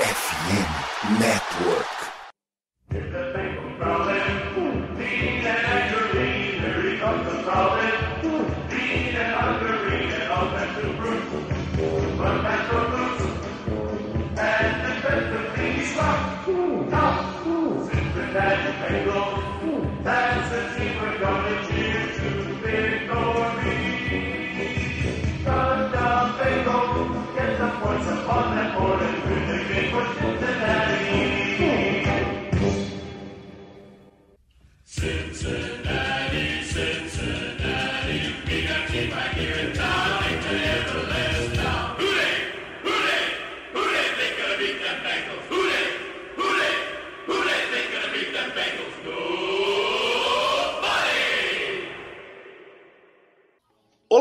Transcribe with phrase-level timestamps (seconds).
[0.00, 3.29] FM Network.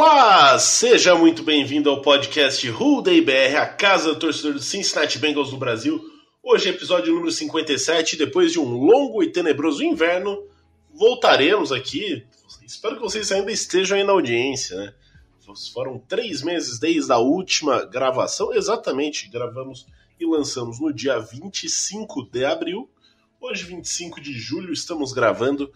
[0.01, 2.65] Olá, seja muito bem-vindo ao podcast
[3.03, 6.01] Day BR, a casa do torcedor do Cincinnati Bengals do Brasil.
[6.41, 10.41] Hoje, episódio número 57, depois de um longo e tenebroso inverno,
[10.93, 12.25] voltaremos aqui.
[12.65, 14.93] Espero que vocês ainda estejam aí na audiência, né?
[15.73, 19.85] Foram três meses desde a última gravação, exatamente, gravamos
[20.17, 22.89] e lançamos no dia 25 de abril.
[23.41, 25.69] Hoje, 25 de julho, estamos gravando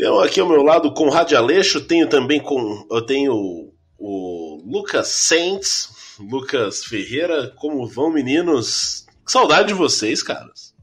[0.00, 2.86] tenho aqui ao meu lado com Conrad Aleixo, tenho também com.
[2.90, 7.52] Eu tenho o Lucas Saints, Lucas Ferreira.
[7.56, 9.06] Como vão, meninos?
[9.26, 10.74] Que saudade de vocês, caras.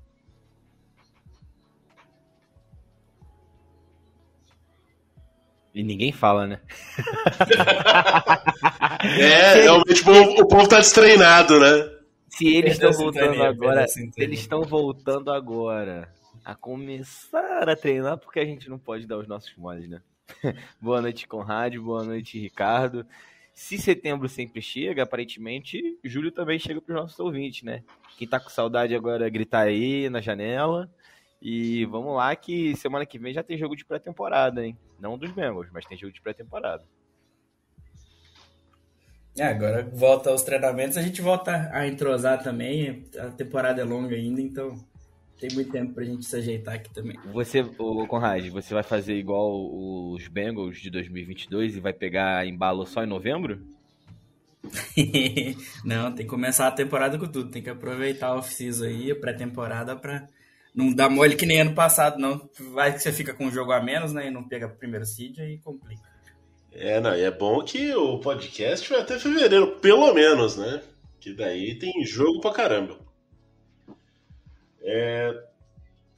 [5.73, 6.61] E ninguém fala, né?
[9.19, 11.89] é, realmente o povo, o povo tá destreinado, né?
[12.29, 16.07] Se eles estão voltando agora, eles estão voltando agora
[16.47, 20.01] a começar a treinar, porque a gente não pode dar os nossos moles, né?
[20.79, 23.05] boa noite, Conrad, boa noite, Ricardo.
[23.53, 27.83] Se setembro sempre chega, aparentemente, julho também chega para os nossos ouvintes, né?
[28.17, 30.89] Quem tá com saudade agora, gritar aí na janela.
[31.41, 34.77] E vamos lá que semana que vem já tem jogo de pré-temporada, hein?
[34.97, 36.85] Não dos Bengals, mas tem jogo de pré-temporada.
[39.37, 43.05] É, agora volta aos treinamentos, a gente volta a entrosar também.
[43.19, 44.79] A temporada é longa ainda, então
[45.39, 47.17] tem muito tempo pra gente se ajeitar aqui também.
[47.31, 49.69] Você, o Conrad, você vai fazer igual
[50.11, 53.61] os Bengals de 2022 e vai pegar embalo só em novembro?
[55.85, 57.51] não, tem que começar a temporada com tudo.
[57.51, 60.27] Tem que aproveitar a off-season aí, a pré-temporada, pra
[60.73, 62.49] não dar mole que nem ano passado, não.
[62.73, 64.27] Vai que você fica com um jogo a menos, né?
[64.27, 66.01] E não pega primeiro seed, aí complica.
[66.71, 70.81] É, não, e é bom que o podcast vai até fevereiro, pelo menos, né?
[71.19, 73.06] Que daí tem jogo pra caramba.
[74.87, 75.43] É,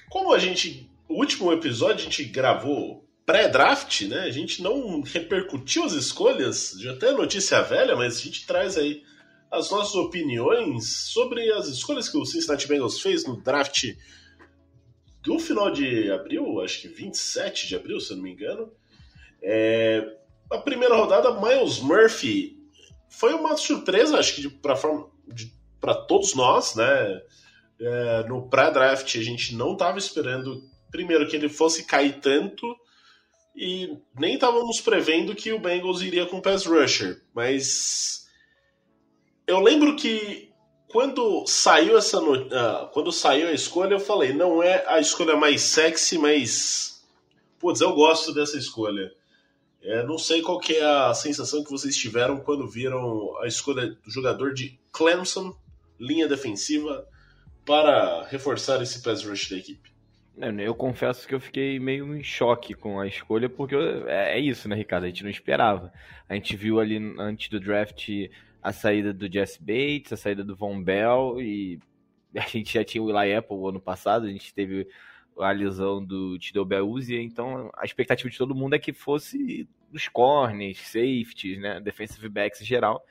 [0.09, 0.87] como a gente.
[1.07, 4.19] O último episódio a gente gravou pré-draft, né?
[4.19, 9.03] A gente não repercutiu as escolhas, já até notícia velha, mas a gente traz aí
[9.51, 13.85] as nossas opiniões sobre as escolhas que o Cincinnati Bengals fez no draft
[15.23, 18.71] do final de abril, acho que 27 de abril, se eu não me engano.
[19.41, 20.15] É,
[20.51, 22.55] a primeira rodada, Miles Murphy
[23.09, 24.49] foi uma surpresa, acho que
[25.79, 27.21] para todos nós, né?
[27.79, 32.65] É, no pré-draft a gente não estava esperando, primeiro, que ele fosse cair tanto
[33.55, 38.27] e nem estávamos prevendo que o Bengals iria com pass rusher, mas
[39.47, 40.49] eu lembro que
[40.87, 42.33] quando saiu essa no...
[42.33, 46.89] uh, quando saiu a escolha eu falei não é a escolha mais sexy, mas
[47.59, 49.11] putz, eu gosto dessa escolha.
[49.81, 53.87] É, não sei qual que é a sensação que vocês tiveram quando viram a escolha
[53.87, 55.55] do jogador de Clemson,
[55.97, 57.07] linha defensiva,
[57.65, 59.89] para reforçar esse pass rush da equipe?
[60.57, 63.75] Eu confesso que eu fiquei meio em choque com a escolha, porque
[64.07, 65.03] é, é isso, né, Ricardo?
[65.03, 65.91] A gente não esperava.
[66.29, 68.09] A gente viu ali antes do draft
[68.61, 71.79] a saída do Jesse Bates, a saída do Von Bell, e
[72.35, 74.87] a gente já tinha o Eli Apple ano passado, a gente teve
[75.37, 80.07] a lesão do Tidal Beluzzi, então a expectativa de todo mundo é que fosse dos
[80.07, 83.03] corners, safeties, né, defensive backs em geral,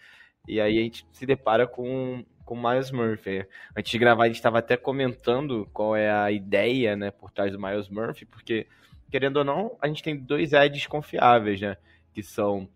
[0.46, 3.46] e aí a gente se depara com com Miles Murphy.
[3.76, 7.52] Antes de gravar, a gente estava até comentando qual é a ideia, né, por trás
[7.52, 8.66] do Miles Murphy, porque,
[9.10, 11.76] querendo ou não, a gente tem dois Eds confiáveis, né,
[12.10, 12.66] que são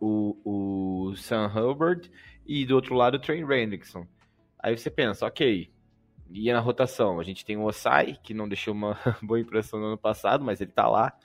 [0.00, 2.10] o, o Sam Hubbard
[2.44, 4.04] e do outro lado o Trey Hendrickson.
[4.58, 5.70] Aí você pensa, ok,
[6.28, 9.86] e na rotação, a gente tem o Osai, que não deixou uma boa impressão no
[9.86, 11.16] ano passado, mas ele tá lá,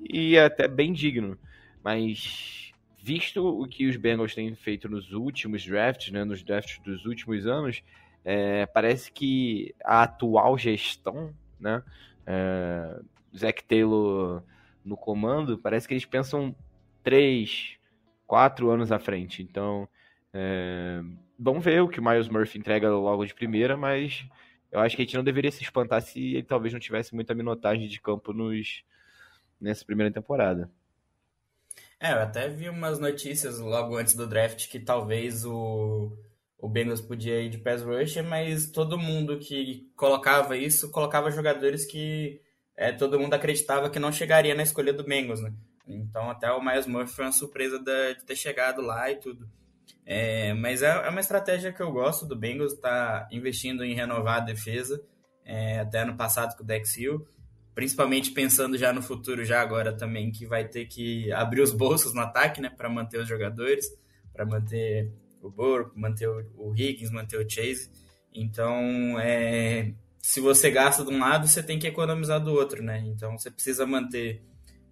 [0.00, 1.38] e é até bem digno.
[1.84, 2.67] Mas
[3.02, 7.46] visto o que os Bengals têm feito nos últimos drafts, né, nos drafts dos últimos
[7.46, 7.82] anos,
[8.24, 11.82] é, parece que a atual gestão, né,
[12.26, 13.00] é,
[13.66, 14.42] Taylor
[14.84, 16.54] no comando, parece que eles pensam
[17.02, 17.76] três,
[18.26, 19.42] quatro anos à frente.
[19.42, 19.88] Então,
[20.32, 21.00] É,
[21.38, 24.26] vamos ver o que o Miles Murphy entrega logo de primeira, mas
[24.70, 27.34] eu acho que a gente não deveria se espantar se ele talvez não tivesse muita
[27.34, 28.84] minutagem de campo nos,
[29.58, 30.70] nessa primeira temporada.
[32.00, 36.16] É, eu até vi umas notícias logo antes do draft que talvez o,
[36.56, 41.84] o Bengals podia ir de pass rusher, mas todo mundo que colocava isso, colocava jogadores
[41.84, 42.40] que
[42.76, 45.52] é, todo mundo acreditava que não chegaria na escolha do Bengals, né?
[45.88, 49.48] Então até o Miles Murphy foi uma surpresa de, de ter chegado lá e tudo.
[50.06, 54.36] É, mas é, é, uma estratégia que eu gosto do Bengals, tá investindo em renovar
[54.36, 55.02] a defesa,
[55.44, 57.26] é, até ano passado com o Dex Hill,
[57.78, 62.12] principalmente pensando já no futuro, já agora também, que vai ter que abrir os bolsos
[62.12, 63.86] no ataque, né, para manter os jogadores,
[64.32, 67.88] para manter o Burrow, manter o, Higgins, manter o Chase.
[68.34, 73.00] Então, é, se você gasta de um lado, você tem que economizar do outro, né?
[73.06, 74.42] Então, você precisa manter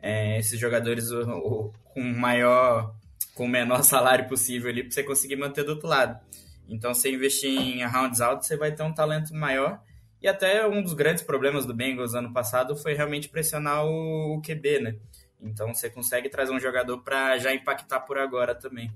[0.01, 2.95] é, esses jogadores o, o, com maior
[3.35, 6.21] com o menor salário possível ali para você conseguir manter do outro lado.
[6.69, 9.83] Então, se investir em rounds out, você vai ter um talento maior.
[10.21, 14.81] E até um dos grandes problemas do Bengals ano passado foi realmente pressionar o, QB,
[14.81, 14.97] né?
[15.41, 18.91] Então, você consegue trazer um jogador para já impactar por agora também.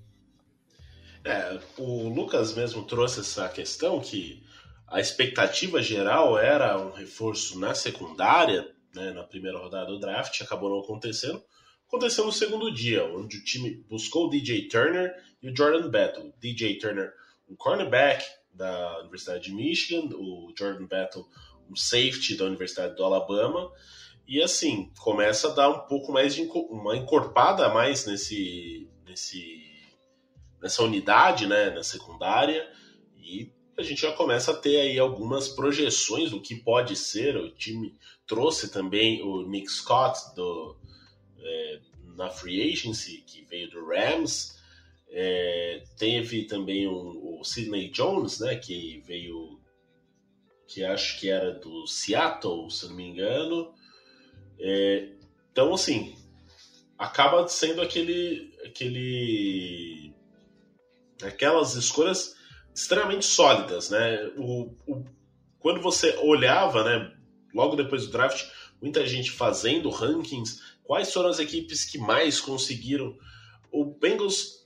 [1.22, 4.42] É, o Lucas mesmo trouxe essa questão que
[4.88, 10.70] a expectativa geral era um reforço na secundária, né, na primeira rodada do draft, acabou
[10.70, 11.44] não acontecendo
[11.90, 15.12] aconteceu no segundo dia, onde o time buscou o DJ Turner
[15.42, 16.32] e o Jordan Battle.
[16.40, 17.12] DJ Turner,
[17.48, 18.24] um cornerback
[18.60, 21.26] da Universidade de Michigan, o Jordan Battle,
[21.68, 23.72] um safety da Universidade do Alabama.
[24.28, 29.62] E assim, começa a dar um pouco mais de uma encorpada a mais nesse, nesse,
[30.60, 32.70] nessa unidade, né, na secundária.
[33.16, 37.38] E a gente já começa a ter aí algumas projeções do que pode ser.
[37.38, 37.94] O time
[38.26, 40.76] trouxe também o Nick Scott do,
[41.38, 41.80] é,
[42.14, 44.59] na free agency, que veio do Rams.
[45.12, 49.60] É, teve também um, o Sidney Jones, né, que veio,
[50.68, 53.74] que acho que era do Seattle, se não me engano.
[54.58, 55.08] É,
[55.50, 56.16] então, assim,
[56.96, 60.14] acaba sendo aquele, aquele,
[61.22, 62.36] aquelas escolhas
[62.74, 64.30] extremamente sólidas, né?
[64.36, 65.04] O, o,
[65.58, 67.16] quando você olhava, né,
[67.52, 68.48] logo depois do draft,
[68.80, 70.60] muita gente fazendo rankings
[70.90, 73.16] Quais foram as equipes que mais conseguiram?
[73.70, 74.59] O Bengals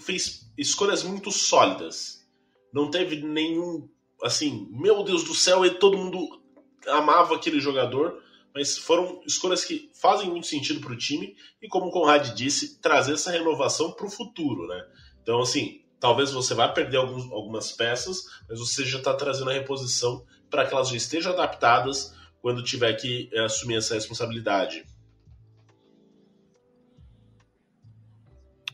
[0.00, 2.26] fez escolhas muito sólidas.
[2.72, 3.88] Não teve nenhum,
[4.22, 6.40] assim, meu Deus do céu, e todo mundo
[6.88, 8.22] amava aquele jogador,
[8.54, 12.80] mas foram escolhas que fazem muito sentido para o time e, como o Conrad disse,
[12.80, 14.84] trazer essa renovação para o futuro, né?
[15.22, 19.54] Então, assim, talvez você vá perder alguns, algumas peças, mas você já está trazendo a
[19.54, 24.84] reposição para que elas já estejam adaptadas quando tiver que eh, assumir essa responsabilidade.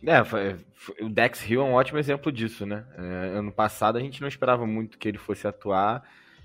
[0.06, 0.56] É, foi,
[1.00, 2.86] o Dex Hill é um ótimo exemplo disso, né?
[2.96, 6.02] É, ano passado a gente não esperava muito que ele fosse atuar,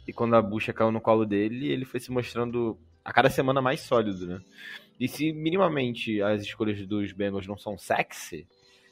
[0.07, 3.61] e quando a bucha caiu no colo dele, ele foi se mostrando a cada semana
[3.61, 4.41] mais sólido, né?
[4.99, 8.47] E se minimamente as escolhas dos Bengals não são sexy,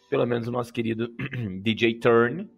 [0.09, 1.13] pelo menos o nosso querido
[1.61, 2.49] DJ Turn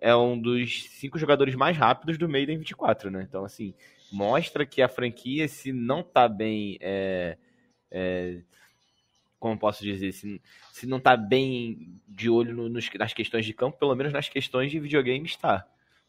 [0.00, 3.24] é um dos cinco jogadores mais rápidos do Maiden 24, né?
[3.28, 3.72] Então, assim,
[4.10, 6.76] mostra que a franquia, se não tá bem.
[6.80, 7.38] É,
[7.90, 8.40] é,
[9.42, 10.40] como posso dizer, se,
[10.72, 14.28] se não tá bem de olho no, nos, nas questões de campo, pelo menos nas
[14.28, 15.66] questões de videogame está.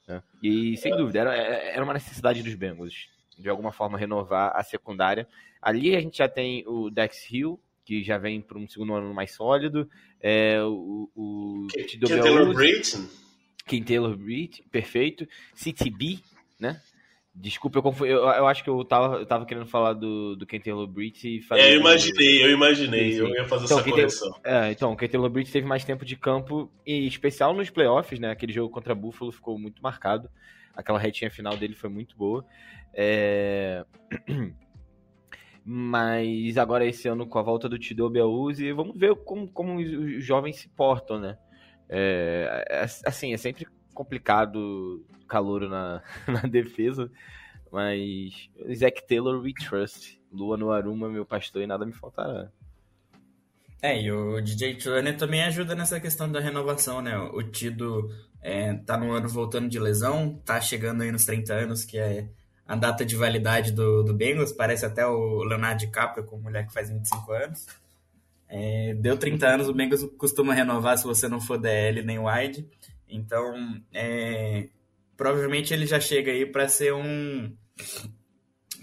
[0.08, 0.22] Né?
[0.44, 5.28] E sem dúvida, era, era uma necessidade dos Bengals, de alguma forma renovar a secundária.
[5.60, 9.12] Ali a gente já tem o Dex Hill, que já vem para um segundo ano
[9.16, 9.90] mais sólido,
[10.22, 13.10] é, o, o Ken Taylor Britt,
[13.66, 16.20] Ken Taylor Britt, perfeito, CTB,
[16.60, 16.80] né?
[17.36, 20.46] Desculpa, eu, confundi, eu, eu, acho que eu tava, eu tava querendo falar do, do
[20.46, 21.62] Kentelo Britt e fazer.
[21.62, 23.24] É, eu imaginei, eu imaginei, sim, sim.
[23.24, 24.40] eu ia fazer então, essa correção.
[24.44, 28.30] É, então, o Kentelo Britt teve mais tempo de campo, e especial nos playoffs, né?
[28.30, 30.30] Aquele jogo contra Buffalo ficou muito marcado.
[30.76, 32.46] Aquela retinha final dele foi muito boa.
[32.94, 33.84] É...
[35.66, 40.24] Mas agora esse ano com a volta do Tido Beluzzi, vamos ver como, como os
[40.24, 41.38] jovens se portam, né?
[41.90, 47.10] É, é assim, é sempre complicado calor na, na defesa,
[47.72, 50.22] mas Zack Taylor we trust.
[50.32, 52.50] Lua no Aruma, meu pastor, e nada me faltará.
[53.82, 57.18] É, e o DJ Turner também ajuda nessa questão da renovação, né?
[57.18, 58.10] O Tido
[58.42, 62.30] é, tá no ano voltando de lesão, tá chegando aí nos 30 anos, que é
[62.66, 66.74] a data de validade do, do Bengals, parece até o Leonardo DiCaprio com mulher que
[66.74, 67.68] faz 25 anos.
[68.48, 72.66] É, deu 30 anos, o Bengals costuma renovar se você não for DL nem wide.
[73.08, 74.70] Então, é,
[75.16, 77.56] provavelmente ele já chega aí para ser um.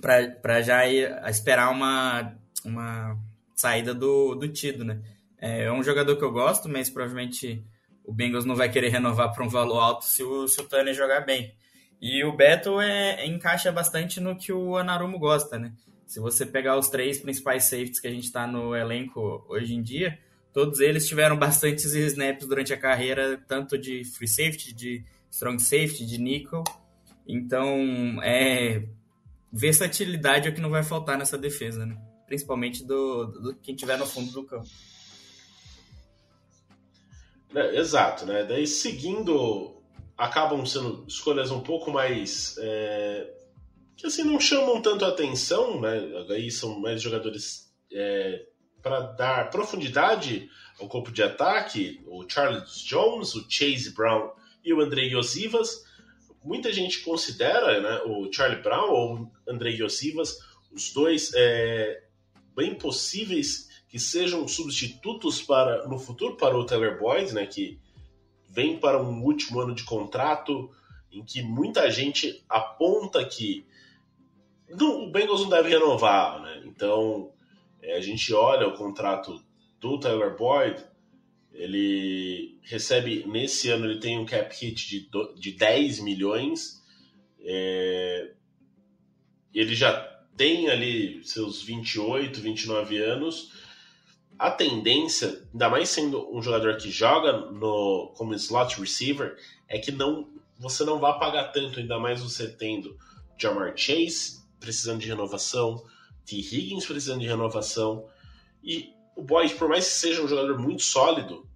[0.00, 3.18] para já ir, esperar uma, uma
[3.54, 5.00] saída do, do Tido, né?
[5.38, 7.64] É, é um jogador que eu gosto, mas provavelmente
[8.04, 11.20] o, Bengals não vai querer renovar para um valor alto se o, se o jogar
[11.20, 11.54] bem.
[12.00, 15.72] E o Beto é, encaixa bastante no que o Anarumo gosta, né?
[16.06, 19.82] Se você pegar os três principais safeties que a gente está no elenco hoje em
[19.82, 20.18] dia,
[20.52, 26.04] todos eles tiveram bastantes snaps durante a carreira, tanto de free safety, de strong safety,
[26.04, 26.64] de nickel.
[27.26, 28.82] Então, é
[29.52, 31.96] versatilidade é o que não vai faltar nessa defesa, né?
[32.26, 34.68] Principalmente do, do quem tiver no fundo do campo.
[37.54, 38.44] É, exato, né?
[38.44, 39.82] Daí seguindo,
[40.16, 43.32] acabam sendo escolhas um pouco mais é,
[43.96, 46.24] que assim não chamam tanto a atenção, né?
[46.30, 48.46] Aí são mais jogadores é,
[48.82, 54.30] para dar profundidade ao corpo de ataque, o Charles Jones, o Chase Brown
[54.64, 55.84] e o Andrei Yosivas.
[56.42, 60.38] Muita gente considera né, o Charlie Brown ou o Andrei Yosivas,
[60.72, 62.04] os dois é,
[62.56, 67.78] bem possíveis que sejam substitutos para no futuro para o Taylor Boyd, né, que
[68.48, 70.70] vem para um último ano de contrato
[71.10, 73.66] em que muita gente aponta que
[74.68, 76.62] não, o Bengals não deve renovar, né?
[76.64, 77.32] Então
[77.82, 79.42] é, a gente olha o contrato
[79.80, 80.84] do Tyler Boyd,
[81.52, 86.80] ele recebe nesse ano ele tem um cap hit de, de 10 milhões.
[87.40, 88.32] É,
[89.52, 89.92] ele já
[90.36, 93.52] tem ali seus 28, 29 anos.
[94.38, 99.36] A tendência, ainda mais sendo um jogador que joga no, como slot receiver,
[99.68, 102.96] é que não você não vai pagar tanto, ainda mais você tendo
[103.38, 105.82] Jamar Chase precisando de renovação,
[106.24, 106.36] T.
[106.36, 108.06] Higgins precisando de renovação.
[108.62, 111.46] E o Boyd, por mais que seja um jogador muito sólido,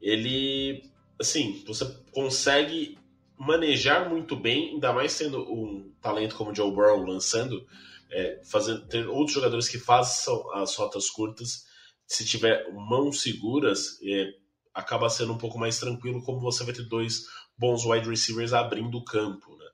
[0.00, 0.82] ele,
[1.20, 2.98] assim, você consegue
[3.38, 7.66] manejar muito bem, ainda mais sendo um talento como o Joe Burrow lançando,
[8.10, 11.64] é, fazendo, ter outros jogadores que façam as rotas curtas,
[12.06, 14.34] se tiver mãos seguras, é,
[14.74, 17.24] acaba sendo um pouco mais tranquilo, como você vai ter dois
[17.56, 19.66] bons wide receivers abrindo o campo, né?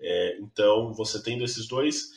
[0.00, 2.10] É, então, você tendo esses dois,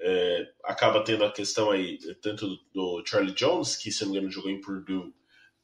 [0.00, 4.32] é, acaba tendo a questão aí, tanto do Charlie Jones, que se não me engano
[4.32, 5.12] jogou em Purdue,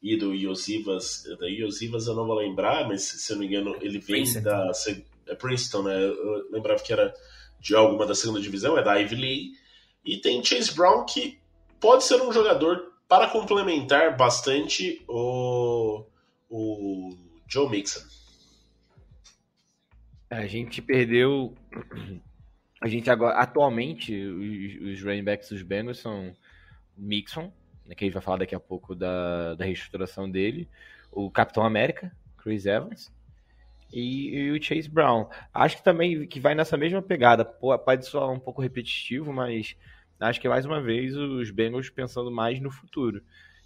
[0.02, 1.24] e do Iosivas.
[1.40, 4.42] Da Iosivas eu não vou lembrar, mas se não me engano ele vem Princeton.
[4.42, 4.72] da
[5.26, 6.04] é Princeton, né?
[6.04, 7.12] Eu lembrava que era
[7.58, 9.52] de alguma da segunda divisão, é da Ivy League.
[10.04, 11.38] E tem Chase Brown, que
[11.80, 16.04] pode ser um jogador para complementar bastante o,
[16.48, 17.16] o
[17.48, 18.04] Joe Mixon.
[20.30, 21.54] A gente perdeu
[22.80, 26.34] a gente agora, atualmente, os, os running backs dos Bengals são
[26.96, 27.52] Mixon,
[27.86, 30.68] né, que a gente vai falar daqui a pouco da, da reestruturação dele,
[31.10, 33.12] o Capitão América, Chris Evans,
[33.92, 35.28] e, e, o Chase Brown.
[35.54, 37.44] Acho que também que vai nessa mesma pegada.
[37.44, 39.76] Pode soar um pouco repetitivo, mas
[40.18, 43.22] acho que mais uma vez os Bengals pensando mais no futuro.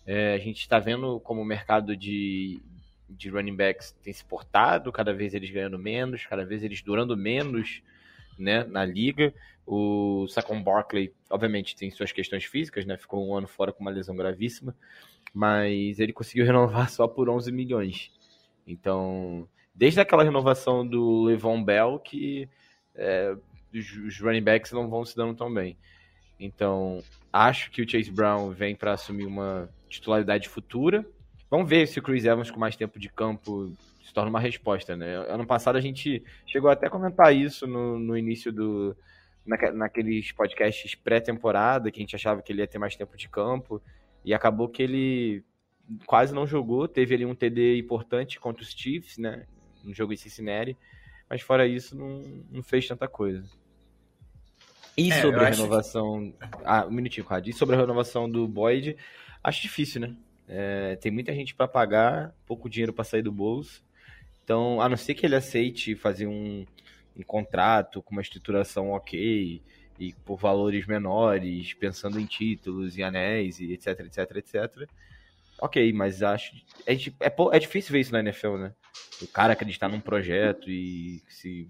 [0.06, 2.60] É, a gente está vendo como o mercado de,
[3.08, 7.16] de running backs tem se portado, cada vez eles ganhando menos, cada vez eles durando
[7.16, 7.82] menos
[8.40, 9.32] né, na liga.
[9.66, 12.96] O Saquon Barkley, obviamente, tem suas questões físicas, né?
[12.96, 14.74] Ficou um ano fora com uma lesão gravíssima,
[15.32, 18.10] mas ele conseguiu renovar só por 11 milhões.
[18.66, 22.48] Então, desde aquela renovação do Levon Bell, que
[22.94, 23.36] é,
[23.72, 25.76] os, running backs não vão se dando tão bem.
[26.38, 31.04] Então, acho que o Chase Brown vem para assumir uma titularidade futura.
[31.50, 33.72] Vamos ver se o Chris Evans, com mais tempo de campo,
[34.10, 35.14] se torna uma resposta, né?
[35.28, 38.96] Ano passado a gente chegou até a comentar isso no, no início do.
[39.46, 43.28] Na, naqueles podcasts pré-temporada, que a gente achava que ele ia ter mais tempo de
[43.28, 43.80] campo,
[44.24, 45.44] e acabou que ele
[46.06, 49.46] quase não jogou, teve ali um TD importante contra os Chiefs, né?
[49.84, 50.76] No jogo em Cincinnati,
[51.28, 53.48] mas fora isso não, não fez tanta coisa.
[54.98, 56.32] E é, sobre a renovação.
[56.32, 56.36] Que...
[56.64, 57.46] Ah, um minutinho, Rad.
[57.46, 58.96] E sobre a renovação do Boyd,
[59.42, 60.16] acho difícil, né?
[60.48, 63.82] É, tem muita gente para pagar, pouco dinheiro para sair do bolso.
[64.50, 66.66] Então, a não ser que ele aceite fazer um,
[67.16, 69.62] um contrato com uma estruturação ok
[69.96, 74.88] e por valores menores, pensando em títulos e anéis e etc, etc, etc.
[75.60, 76.52] Ok, mas acho.
[76.84, 78.74] É, é, é difícil ver isso na NFL, né?
[79.22, 81.68] O cara acreditar num projeto e se.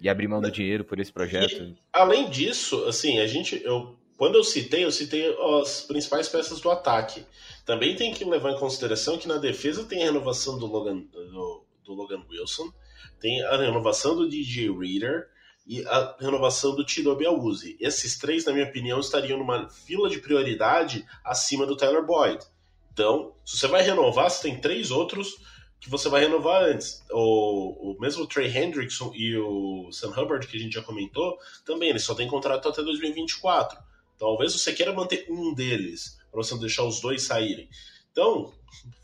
[0.00, 1.62] E abrir mão do dinheiro por esse projeto.
[1.62, 3.62] E, além disso, assim, a gente.
[3.62, 7.24] Eu, quando eu citei, eu citei as principais peças do ataque.
[7.64, 11.04] Também tem que levar em consideração que na defesa tem a renovação do Logan.
[11.12, 12.72] Do, do Logan Wilson,
[13.18, 15.28] tem a renovação do DJ Reader
[15.66, 17.76] e a renovação do Chidobe Awuzie.
[17.80, 22.44] Esses três, na minha opinião, estariam numa fila de prioridade acima do Tyler Boyd.
[22.92, 25.36] Então, se você vai renovar, você tem três outros
[25.80, 27.02] que você vai renovar antes.
[27.10, 31.90] O, o mesmo Trey Hendrickson e o Sam Hubbard, que a gente já comentou, também,
[31.90, 33.78] eles só têm contrato até 2024.
[34.18, 37.68] Talvez você queira manter um deles, para você não deixar os dois saírem.
[38.12, 38.52] Então,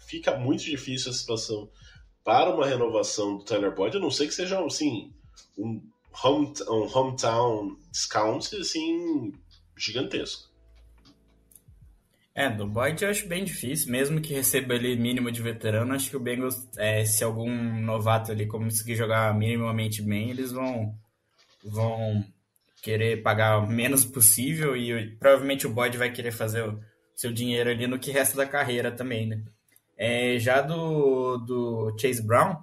[0.07, 1.71] fica muito difícil a situação
[2.27, 5.13] para uma renovação do Tyler Boyd, a não sei que seja assim,
[5.57, 5.81] um,
[6.25, 9.33] home, um hometown discount assim,
[9.79, 10.51] gigantesco.
[12.35, 16.11] É, do Boyd eu acho bem difícil, mesmo que receba ali mínimo de veterano, acho
[16.11, 20.93] que o Bengals, é, se algum novato ali conseguir jogar minimamente bem, eles vão,
[21.65, 22.25] vão
[22.83, 26.81] querer pagar o menos possível e provavelmente o Boyd vai querer fazer o
[27.15, 29.45] seu dinheiro ali no que resta da carreira também, né?
[29.97, 32.57] É, já do, do Chase Brown,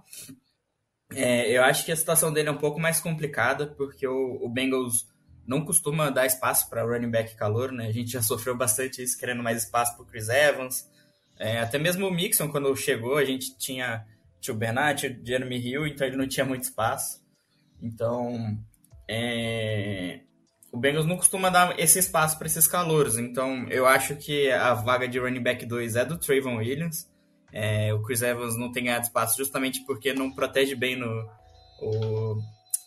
[1.16, 4.50] é, eu acho que a situação dele é um pouco mais complicada, porque o, o
[4.50, 5.08] Bengals
[5.46, 7.88] não costuma dar espaço para running back calor, né?
[7.88, 10.90] A gente já sofreu bastante isso, querendo mais espaço para Chris Evans.
[11.38, 14.06] É, até mesmo o Mixon, quando chegou, a gente tinha
[14.50, 17.22] o Bernard, o Jeremy Hill, então ele não tinha muito espaço.
[17.82, 18.58] Então,
[19.08, 20.22] é,
[20.72, 23.18] o Bengals não costuma dar esse espaço para esses calouros.
[23.18, 27.10] Então, eu acho que a vaga de running back 2 é do Trayvon Williams.
[27.54, 31.30] É, o Chris Evans não tem ganhado espaço justamente porque não protege bem no,
[31.80, 32.36] o,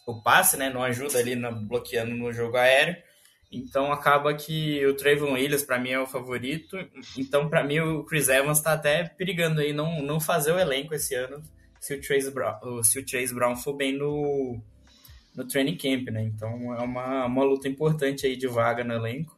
[0.06, 0.68] o passe, né?
[0.68, 2.96] Não ajuda ali no, bloqueando no jogo aéreo.
[3.50, 6.76] Então acaba que o Trayvon Williams para mim é o favorito.
[7.16, 10.94] Então para mim o Chris Evans está até perigando aí não, não fazer o elenco
[10.94, 11.42] esse ano
[11.86, 14.60] se o Chase Brown, se o Chase Brown for bem no,
[15.34, 16.24] no training camp, né?
[16.24, 19.35] Então é uma, uma luta importante aí de vaga no elenco.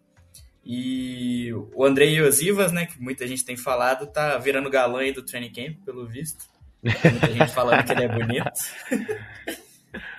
[0.70, 5.24] E o Andrei Iosivas, né, que muita gente tem falado, tá virando galã aí do
[5.24, 6.44] training camp, pelo visto.
[6.82, 8.50] Muita gente falando que ele é bonito.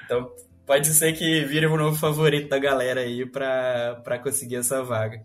[0.03, 0.27] Então,
[0.65, 5.23] pode ser que vire o novo favorito da galera aí para conseguir essa vaga.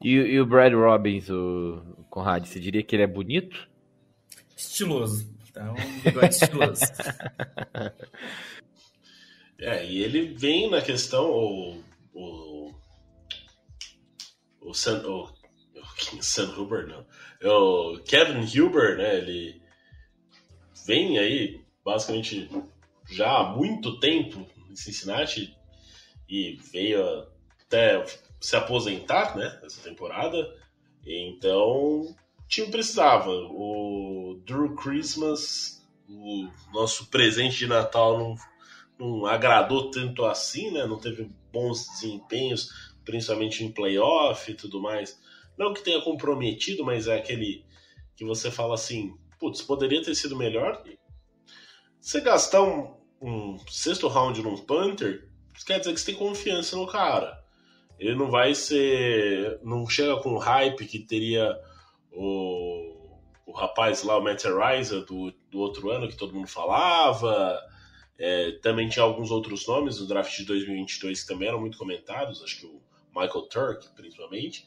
[0.00, 3.68] E, e, o Brad Robbins, o Conrad, você diria que ele é bonito?
[4.56, 5.28] Estiloso.
[5.50, 6.84] Então, bigode estiloso.
[9.60, 11.82] É, e ele vem na questão, o,
[12.14, 12.57] o,
[14.68, 17.06] o, San, o, o San Huber, não,
[17.42, 19.60] o Kevin Huber, né, ele
[20.86, 22.48] vem aí basicamente
[23.10, 25.56] já há muito tempo em Cincinnati
[26.28, 27.26] e veio
[27.64, 28.04] até
[28.40, 30.36] se aposentar, né, essa temporada.
[31.06, 32.16] Então, o
[32.46, 33.30] time precisava.
[33.30, 38.36] O Drew Christmas, o nosso presente de Natal, não,
[38.98, 40.84] não agradou tanto assim, né?
[40.86, 45.18] Não teve bons desempenhos, principalmente em playoff e tudo mais.
[45.56, 47.64] Não que tenha comprometido, mas é aquele
[48.14, 50.84] que você fala assim, putz, poderia ter sido melhor.
[51.98, 55.26] Você gastar um, um sexto round num punter,
[55.66, 57.42] quer dizer que você tem confiança no cara.
[57.98, 59.58] Ele não vai ser.
[59.62, 61.58] Não chega com o hype que teria
[62.12, 63.08] o,
[63.46, 67.58] o rapaz lá, o Matt Riser, do, do outro ano, que todo mundo falava.
[68.18, 72.42] É, também tinha alguns outros nomes no draft de 2022 que também eram muito comentados,
[72.42, 72.82] acho que o
[73.18, 74.66] Michael Turk, principalmente.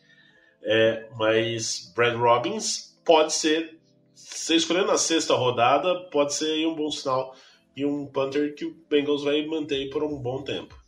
[0.63, 3.79] É, mas Brad Robbins pode ser,
[4.13, 7.35] se escolhendo na sexta rodada, pode ser um bom sinal
[7.75, 10.79] e um punter que o Bengals vai manter por um bom tempo.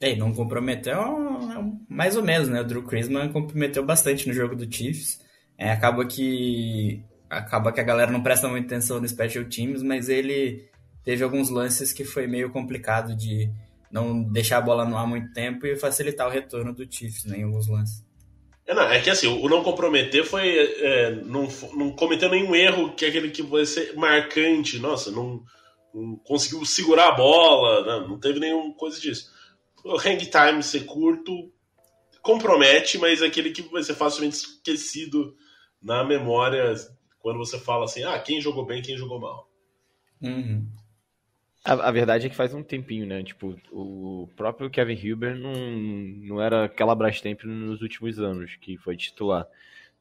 [0.00, 0.96] É, não comprometeu
[1.88, 2.60] mais ou menos, né?
[2.60, 5.20] O Drew Chrisman comprometeu bastante no jogo do Chiefs.
[5.56, 10.08] É, acaba que acaba que a galera não presta muita atenção no special teams, mas
[10.08, 10.68] ele
[11.04, 13.50] teve alguns lances que foi meio complicado de
[13.90, 17.38] não deixar a bola no ar muito tempo e facilitar o retorno do Chiefs né,
[17.38, 18.04] em alguns lances.
[18.66, 20.58] É, não, é que assim, o não comprometer foi.
[20.58, 24.78] É, não, não cometeu nenhum erro que é aquele que vai ser marcante.
[24.78, 25.42] Nossa, não,
[25.94, 29.30] não conseguiu segurar a bola, não, né, não teve nenhuma coisa disso.
[29.82, 31.50] O hang time ser curto
[32.20, 35.34] compromete, mas é aquele que vai ser facilmente esquecido
[35.80, 36.74] na memória
[37.20, 39.48] quando você fala assim: ah, quem jogou bem, quem jogou mal.
[40.20, 40.66] Uhum.
[41.68, 43.22] A, a, verdade é que faz um tempinho, né?
[43.22, 48.96] Tipo, o próprio Kevin Huber não, não era aquela Brastemp nos últimos anos, que foi
[48.96, 49.46] titular.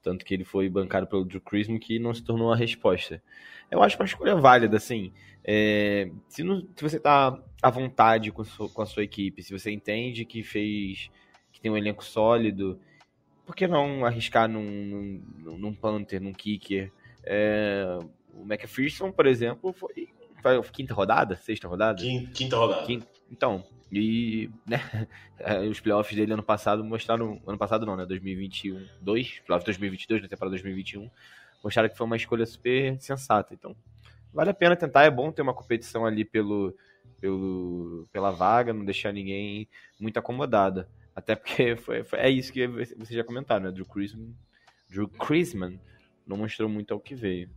[0.02, 3.22] Tanto que ele foi bancado pelo Drew Chrisman, que não se tornou a resposta.
[3.70, 5.12] Eu acho uma escolha válida, assim.
[5.44, 9.52] É, se, não, se, você tá à vontade com, so, com, a sua equipe, se
[9.52, 11.12] você entende que fez.
[11.52, 12.80] que tem um elenco sólido,
[13.46, 16.94] por que não arriscar num, num, num Panther, num Kicker?
[17.26, 18.00] É,
[18.34, 20.16] o McPherson, por exemplo, foi
[20.72, 21.36] quinta rodada?
[21.36, 22.02] Sexta rodada?
[22.02, 22.86] Quinta, quinta rodada.
[22.86, 24.80] Quinta, então, e né,
[25.40, 27.42] é, os playoffs dele ano passado mostraram.
[27.46, 28.06] Ano passado não, né?
[28.06, 28.86] 2021.
[29.02, 31.10] 2, playoffs 2022, na temporada 2021.
[31.64, 33.54] Mostraram que foi uma escolha super sensata.
[33.54, 33.76] Então,
[34.34, 35.04] vale a pena tentar.
[35.04, 36.76] É bom ter uma competição ali pelo,
[37.20, 39.68] pelo, pela vaga, não deixar ninguém
[40.00, 40.88] muito acomodada.
[41.16, 43.72] Até porque foi, foi é isso que vocês já comentaram, né?
[43.72, 44.36] Drew Chrisman,
[44.90, 45.80] Drew Chrisman
[46.26, 47.50] não mostrou muito ao que veio.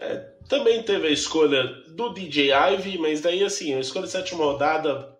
[0.00, 0.16] É,
[0.48, 5.14] também teve a escolha do DJ Ivy, mas daí assim, a escolha de sétima rodada,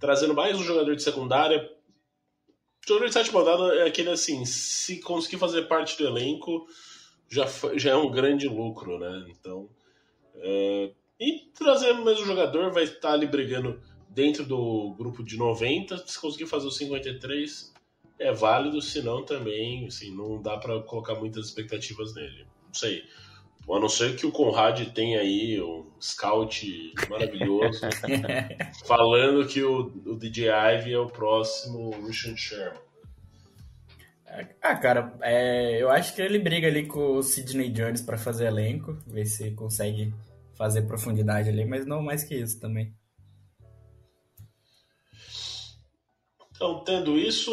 [0.00, 1.70] trazendo mais um jogador de secundária.
[2.86, 6.66] Jogador de sétima rodada é aquele assim, se conseguir fazer parte do elenco,
[7.30, 9.24] já, já é um grande lucro, né?
[9.28, 9.70] Então.
[10.34, 16.08] É, e trazer mais um jogador, vai estar ali brigando dentro do grupo de 90.
[16.08, 17.72] Se conseguir fazer os 53,
[18.18, 22.46] é válido, senão também, assim, não dá para colocar muitas expectativas nele.
[22.66, 23.04] Não sei.
[23.70, 27.80] A não ser que o Conrad tenha aí um scout maravilhoso
[28.86, 32.84] falando que o, o DJ Ivy é o próximo Richard Sherman.
[34.60, 38.46] Ah, cara, é, eu acho que ele briga ali com o Sidney Jones para fazer
[38.46, 40.12] elenco, ver se consegue
[40.54, 42.92] fazer profundidade ali, mas não mais que isso também.
[46.50, 47.50] Então, tendo isso,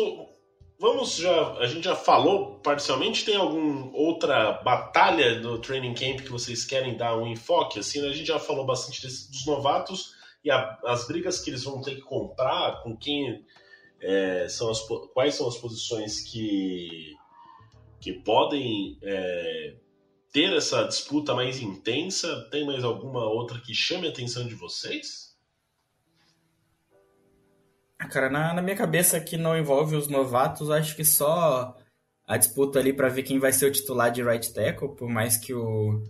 [0.82, 1.54] vamos já.
[1.60, 3.24] A gente já falou parcialmente.
[3.24, 7.80] Tem alguma outra batalha no training camp que vocês querem dar um enfoque?
[7.80, 8.10] Assim, né?
[8.10, 11.82] a gente já falou bastante desse, dos novatos e a, as brigas que eles vão
[11.82, 13.46] ter que comprar, com quem
[14.02, 14.82] é, são as,
[15.14, 17.14] quais são as posições que,
[18.00, 19.76] que podem é,
[20.34, 22.50] ter essa disputa mais intensa?
[22.50, 25.31] Tem mais alguma outra que chame a atenção de vocês?
[28.02, 31.78] Ah, cara, na, na minha cabeça que não envolve os novatos, acho que só
[32.28, 35.38] a disputa ali para ver quem vai ser o titular de right tackle, por mais
[35.38, 36.02] que o,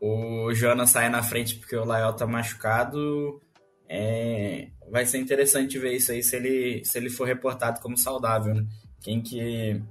[0.00, 3.42] o Jonas saia na frente porque o Lael tá machucado,
[3.88, 8.54] é, vai ser interessante ver isso aí se ele, se ele for reportado como saudável,
[8.54, 8.64] né?
[9.00, 9.82] Quem que,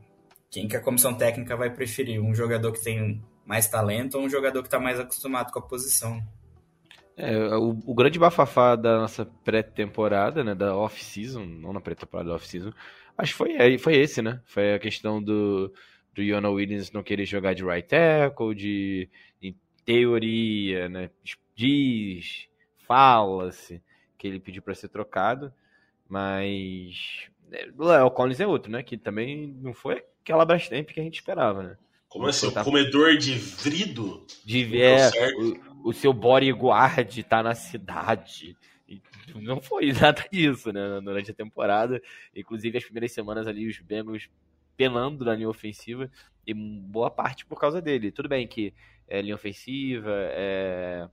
[0.50, 2.22] quem que a comissão técnica vai preferir?
[2.22, 5.68] Um jogador que tem mais talento ou um jogador que está mais acostumado com a
[5.68, 6.22] posição?
[7.16, 12.36] É, o, o, grande bafafá da nossa pré-temporada, né, da off-season, não na pré-temporada, da
[12.36, 12.74] off-season,
[13.18, 14.42] acho que foi, foi esse, né?
[14.46, 15.72] Foi a questão do,
[16.14, 19.10] do Iona Williams não querer jogar de right tackle, de,
[19.42, 21.10] em teoria, né,
[21.56, 22.48] diz,
[22.88, 23.82] fala-se
[24.18, 25.54] que ele pediu para ser trocado,
[26.08, 28.82] mas é, o Léo Collins é outro, né?
[28.84, 31.78] Que também não foi aquela Brastemp que a gente esperava, né?
[32.08, 32.50] Como assim?
[32.52, 32.64] Tá...
[32.64, 34.26] comedor de vrido?
[34.46, 38.58] De é, o, o, seu bodyguard tá na cidade.
[39.36, 41.02] Não foi nada disso, né?
[41.02, 42.02] Durante a temporada.
[42.36, 44.30] Inclusive, as primeiras semanas ali, os Bengals
[44.76, 46.10] penando na linha ofensiva.
[46.46, 48.12] E boa parte por causa dele.
[48.12, 48.74] Tudo bem que
[49.08, 51.08] é linha ofensiva, é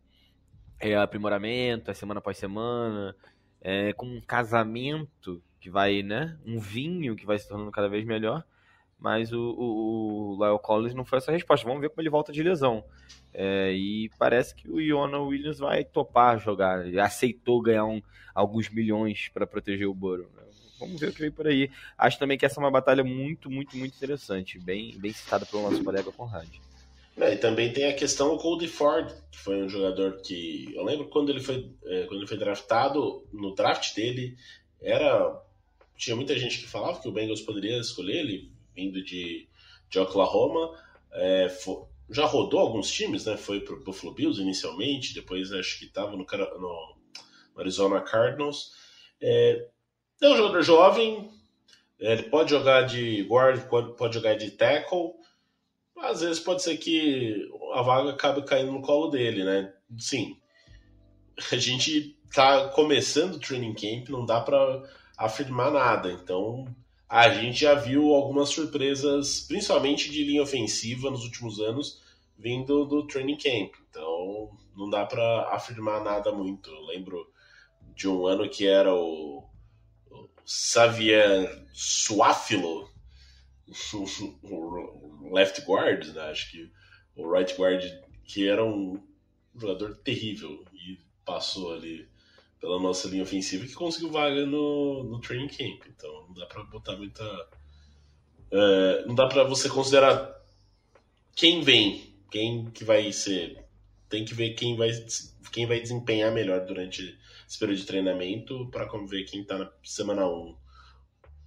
[0.81, 3.15] é aprimoramento, é semana após semana,
[3.61, 6.39] é com um casamento que vai, né?
[6.47, 8.43] Um vinho que vai se tornando cada vez melhor.
[9.01, 11.67] Mas o, o, o Lyle Collins não foi essa resposta.
[11.67, 12.85] Vamos ver como ele volta de lesão.
[13.33, 16.87] É, e parece que o Iona Williams vai topar jogar.
[16.87, 18.03] Ele aceitou ganhar um,
[18.35, 20.29] alguns milhões para proteger o Burrow.
[20.79, 21.71] Vamos ver o que vem por aí.
[21.97, 24.59] Acho também que essa é uma batalha muito, muito, muito interessante.
[24.59, 26.49] Bem, bem citada pelo nosso colega Conrad.
[27.19, 30.73] É, e também tem a questão do Cody Ford, que foi um jogador que.
[30.75, 34.37] Eu lembro quando ele foi, é, quando ele foi draftado, no draft dele,
[34.81, 35.39] era.
[35.97, 39.49] Tinha muita gente que falava que o Bengals poderia escolher ele, vindo de,
[39.89, 40.77] de Oklahoma.
[41.13, 43.37] É, foi, já rodou alguns times, né?
[43.37, 46.97] Foi pro Buffalo Bills inicialmente, depois acho que estava no, no,
[47.57, 48.73] Arizona Cardinals.
[49.21, 49.67] É,
[50.23, 51.31] é um jogador jovem,
[52.01, 55.21] é, ele pode jogar de guard, pode, pode jogar de tackle
[56.03, 59.73] às vezes pode ser que a vaga acabe caindo no colo dele, né?
[59.99, 60.37] Sim,
[61.53, 64.83] a gente tá começando o training camp, não dá para
[65.17, 66.11] afirmar nada.
[66.11, 66.67] Então,
[67.11, 72.01] a gente já viu algumas surpresas, principalmente de linha ofensiva nos últimos anos,
[72.39, 73.75] vindo do training camp.
[73.91, 76.71] Então, não dá para afirmar nada muito.
[76.71, 77.29] Eu lembro
[77.97, 79.45] de um ano que era o,
[80.09, 82.89] o Xavier Suáfilo,
[84.45, 86.31] o left guard, né?
[86.31, 86.71] acho que
[87.17, 87.83] o right guard,
[88.25, 89.03] que era um
[89.57, 92.09] jogador terrível e passou ali
[92.61, 95.83] pela nossa linha ofensiva que conseguiu vaga no, no training camp.
[95.89, 97.25] Então não dá para botar muita.
[98.53, 100.39] Uh, não dá para você considerar
[101.35, 103.65] quem vem, quem que vai ser.
[104.09, 104.91] Tem que ver quem vai,
[105.53, 107.17] quem vai desempenhar melhor durante
[107.49, 110.57] esse período de treinamento para ver quem está na semana 1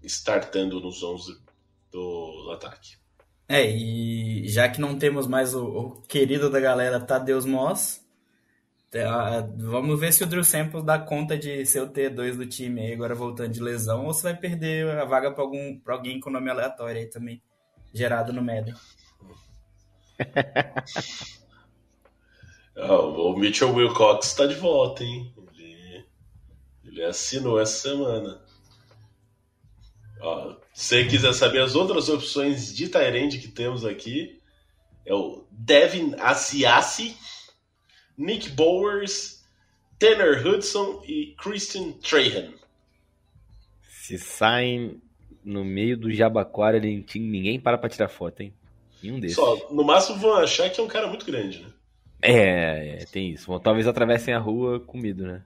[0.03, 1.39] startando nos 11
[1.91, 2.97] do, do ataque.
[3.47, 8.02] É, e já que não temos mais o, o querido da galera Tadeus Moss,
[9.57, 12.93] vamos ver se o Drew Samples dá conta de ser o T2 do time aí,
[12.93, 16.29] agora voltando de lesão, ou se vai perder a vaga para algum pra alguém com
[16.29, 17.41] nome aleatório aí também,
[17.93, 18.75] gerado no Madden.
[22.75, 25.33] oh, o Mitchell Wilcox está de volta, hein?
[25.55, 26.05] Ele,
[26.83, 28.43] ele assinou essa semana.
[30.73, 34.41] Se você quiser saber as outras opções de Tyrande que temos aqui,
[35.05, 37.17] é o Devin Asiasi,
[38.17, 39.43] Nick Bowers,
[39.99, 42.53] Tanner Hudson e Christian Trahan.
[43.87, 45.01] Se saem
[45.43, 48.53] no meio do Jabaquara, ninguém para pra tirar foto, hein?
[49.01, 49.35] Nenhum desses.
[49.35, 51.69] Só, no máximo vão achar que é um cara muito grande, né?
[52.21, 53.47] É, é tem isso.
[53.47, 55.43] Bom, talvez atravessem a rua com medo, né?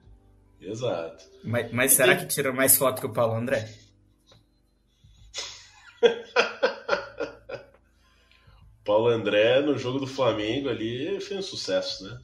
[0.60, 1.24] Exato.
[1.42, 3.68] Mas, mas será que tiram mais foto que o Paulo André?
[8.84, 12.18] Paulo André no jogo do Flamengo ali fez um sucesso, né?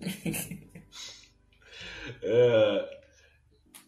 [2.22, 3.00] é,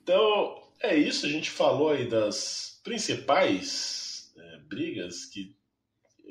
[0.02, 1.26] então, é isso.
[1.26, 5.54] A gente falou aí das principais é, brigas que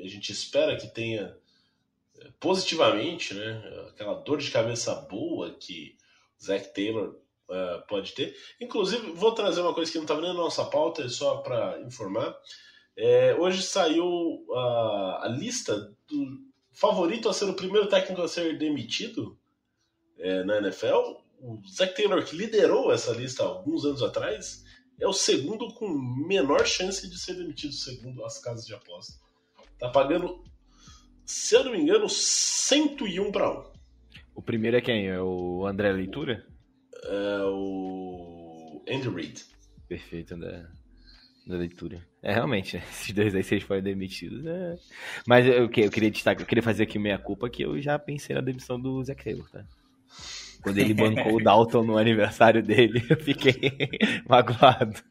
[0.03, 1.37] a gente espera que tenha
[2.19, 3.85] é, positivamente, né?
[3.89, 5.95] Aquela dor de cabeça boa que
[6.39, 7.15] o Zac Taylor
[7.49, 8.35] uh, pode ter.
[8.59, 11.79] Inclusive, vou trazer uma coisa que não estava nem na nossa pauta, é só para
[11.81, 12.37] informar.
[12.95, 18.57] É, hoje saiu a, a, lista do favorito a ser o primeiro técnico a ser
[18.57, 19.37] demitido
[20.19, 21.17] é, na NFL.
[21.39, 24.63] O Zac Taylor, que liderou essa lista alguns anos atrás,
[24.99, 29.13] é o segundo com menor chance de ser demitido, segundo as casas de aposta.
[29.77, 30.43] Tá pagando,
[31.25, 33.71] se eu não me engano, 101 para 1.
[34.33, 35.07] O primeiro é quem?
[35.07, 36.45] É o André Leitura?
[37.03, 39.45] É o Andy Reid.
[39.87, 40.65] Perfeito, André
[41.47, 42.05] da leitura.
[42.21, 42.83] É, realmente, né?
[42.91, 44.45] esses dois aí vocês foram demitidos.
[44.45, 44.77] É...
[45.25, 48.35] Mas eu, eu queria destacar, eu queria fazer aqui meia culpa que eu já pensei
[48.35, 49.65] na demissão do Zac Taylor, tá?
[50.67, 53.55] Quando ele bancou o Dalton no aniversário dele, eu fiquei
[54.27, 55.01] magoado.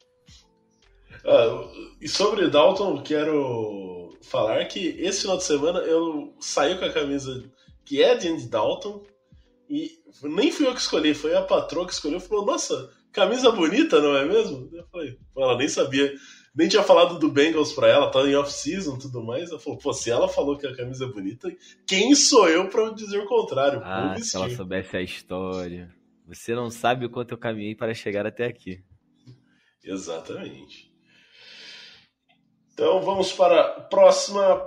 [1.25, 1.69] Ah,
[2.01, 7.43] e sobre Dalton, quero falar que esse final de semana eu saí com a camisa
[7.85, 9.03] que é de Andy Dalton
[9.69, 9.93] e
[10.23, 12.21] nem fui eu que escolhi, foi a patroa que escolheu.
[12.21, 14.69] Falou, nossa, camisa bonita, não é mesmo?
[14.73, 16.13] Eu falei, ela nem sabia,
[16.57, 19.51] nem tinha falado do Bengals pra ela, tá em off-season e tudo mais.
[19.51, 21.55] Ela falou, pô, se ela falou que a camisa é bonita,
[21.87, 23.83] quem sou eu pra dizer o contrário?
[23.85, 25.95] Ah, se ela soubesse a história.
[26.27, 28.83] Você não sabe o quanto eu caminhei para chegar até aqui.
[29.85, 30.91] Exatamente.
[32.73, 34.61] Então vamos para a próxima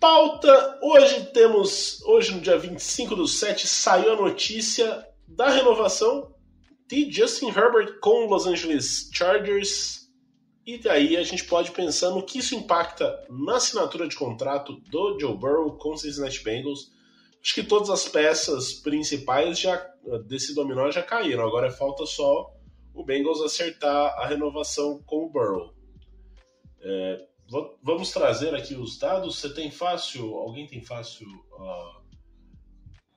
[0.00, 0.78] pauta.
[0.82, 6.34] Hoje temos, hoje no dia 25 do 7, saiu a notícia da renovação
[6.88, 10.07] de Justin Herbert com Los Angeles Chargers.
[10.68, 15.18] E daí a gente pode pensar no que isso impacta na assinatura de contrato do
[15.18, 16.92] Joe Burrow com os Cincinnati Bengals.
[17.42, 19.76] Acho que todas as peças principais já
[20.26, 21.46] desse dominó já caíram.
[21.46, 22.52] Agora falta só
[22.92, 25.72] o Bengals acertar a renovação com o Burrow.
[26.82, 27.26] É,
[27.82, 29.38] vamos trazer aqui os dados.
[29.38, 30.34] Você tem fácil?
[30.34, 31.97] Alguém tem fácil uh,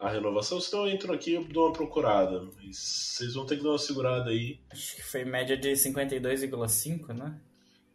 [0.02, 2.42] a renovação, senão eu entro aqui e dou uma procurada.
[2.58, 4.60] Mas vocês vão ter que dar uma segurada aí.
[4.72, 7.40] Acho que foi média de 52,5, né?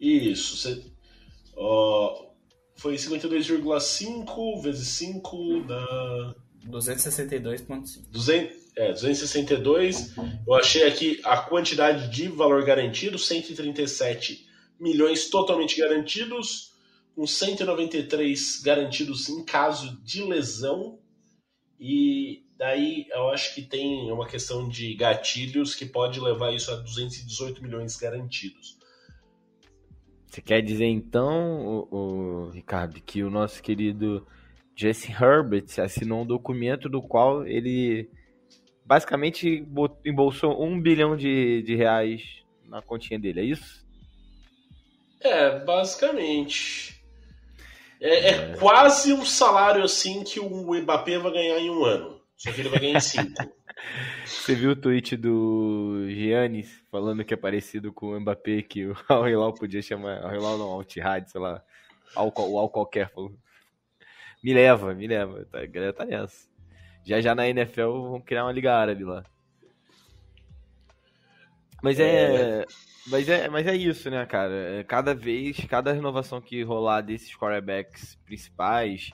[0.00, 0.56] Isso.
[0.56, 0.84] Você,
[1.56, 2.28] ó,
[2.76, 6.34] foi 52,5 vezes 5 dá.
[6.68, 8.52] 262,5.
[8.76, 10.14] É, 262.
[10.46, 14.46] Eu achei aqui a quantidade de valor garantido: 137
[14.78, 16.72] milhões totalmente garantidos,
[17.16, 21.00] com 193 garantidos em caso de lesão
[21.78, 26.76] e daí eu acho que tem uma questão de gatilhos que pode levar isso a
[26.76, 28.78] 218 milhões garantidos.
[30.26, 34.26] Você quer dizer então, o, o Ricardo, que o nosso querido
[34.74, 38.10] Jesse Herbert assinou um documento do qual ele
[38.84, 39.66] basicamente
[40.04, 43.86] embolsou um bilhão de, de reais na continha dele, é isso?
[45.20, 46.95] É, basicamente.
[48.00, 52.20] É, é, quase um salário assim que o Mbappé vai ganhar em um ano.
[52.36, 53.32] Só que ele vai ganhar em cinco.
[54.24, 58.96] Você viu o tweet do Giannis falando que é parecido com o Mbappé, que o
[59.08, 60.24] Al Hilal podia chamar.
[60.24, 61.62] Al Hilal não, Al Tihad, sei lá.
[62.14, 63.10] Al, o Al qualquer.
[63.10, 63.32] Falou.
[64.42, 65.44] Me leva, me leva.
[65.46, 66.48] Tá, a galera tá nessa.
[67.04, 69.24] Já já na NFL vão criar uma liga árabe lá.
[71.82, 72.60] Mas é.
[72.60, 72.64] é...
[73.08, 74.52] Mas é, mas é isso, né, cara?
[74.52, 79.12] É, cada vez, cada renovação que rolar desses quarterbacks principais,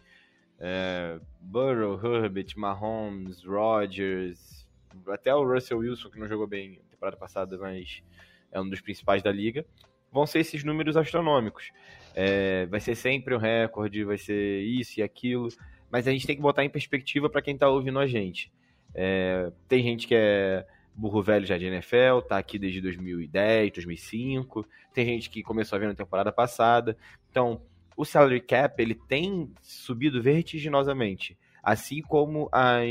[0.59, 4.67] é, Burrow, Herbert, Mahomes, Rodgers,
[5.09, 8.03] até o Russell Wilson, que não jogou bem na temporada passada, mas
[8.51, 9.65] é um dos principais da liga,
[10.11, 11.71] vão ser esses números astronômicos.
[12.15, 15.49] É, vai ser sempre um recorde, vai ser isso e aquilo,
[15.91, 18.51] mas a gente tem que botar em perspectiva para quem está ouvindo a gente.
[18.95, 24.67] É, tem gente que é burro velho já de NFL, tá aqui desde 2010, 2005.
[24.93, 26.97] Tem gente que começou a ver na temporada passada.
[27.31, 27.63] Então,
[27.97, 32.87] o salary cap ele tem subido vertiginosamente, assim como as,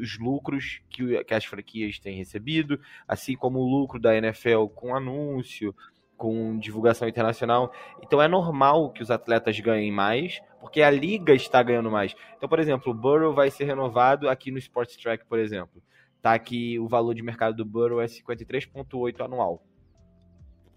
[0.00, 4.94] os lucros que, que as franquias têm recebido, assim como o lucro da NFL com
[4.94, 5.74] anúncio,
[6.16, 7.72] com divulgação internacional.
[8.02, 12.14] Então é normal que os atletas ganhem mais, porque a liga está ganhando mais.
[12.36, 15.82] Então, por exemplo, o Burrow vai ser renovado aqui no Sports Track, por exemplo
[16.22, 19.66] tá que o valor de mercado do Burrow é 53,8 anual.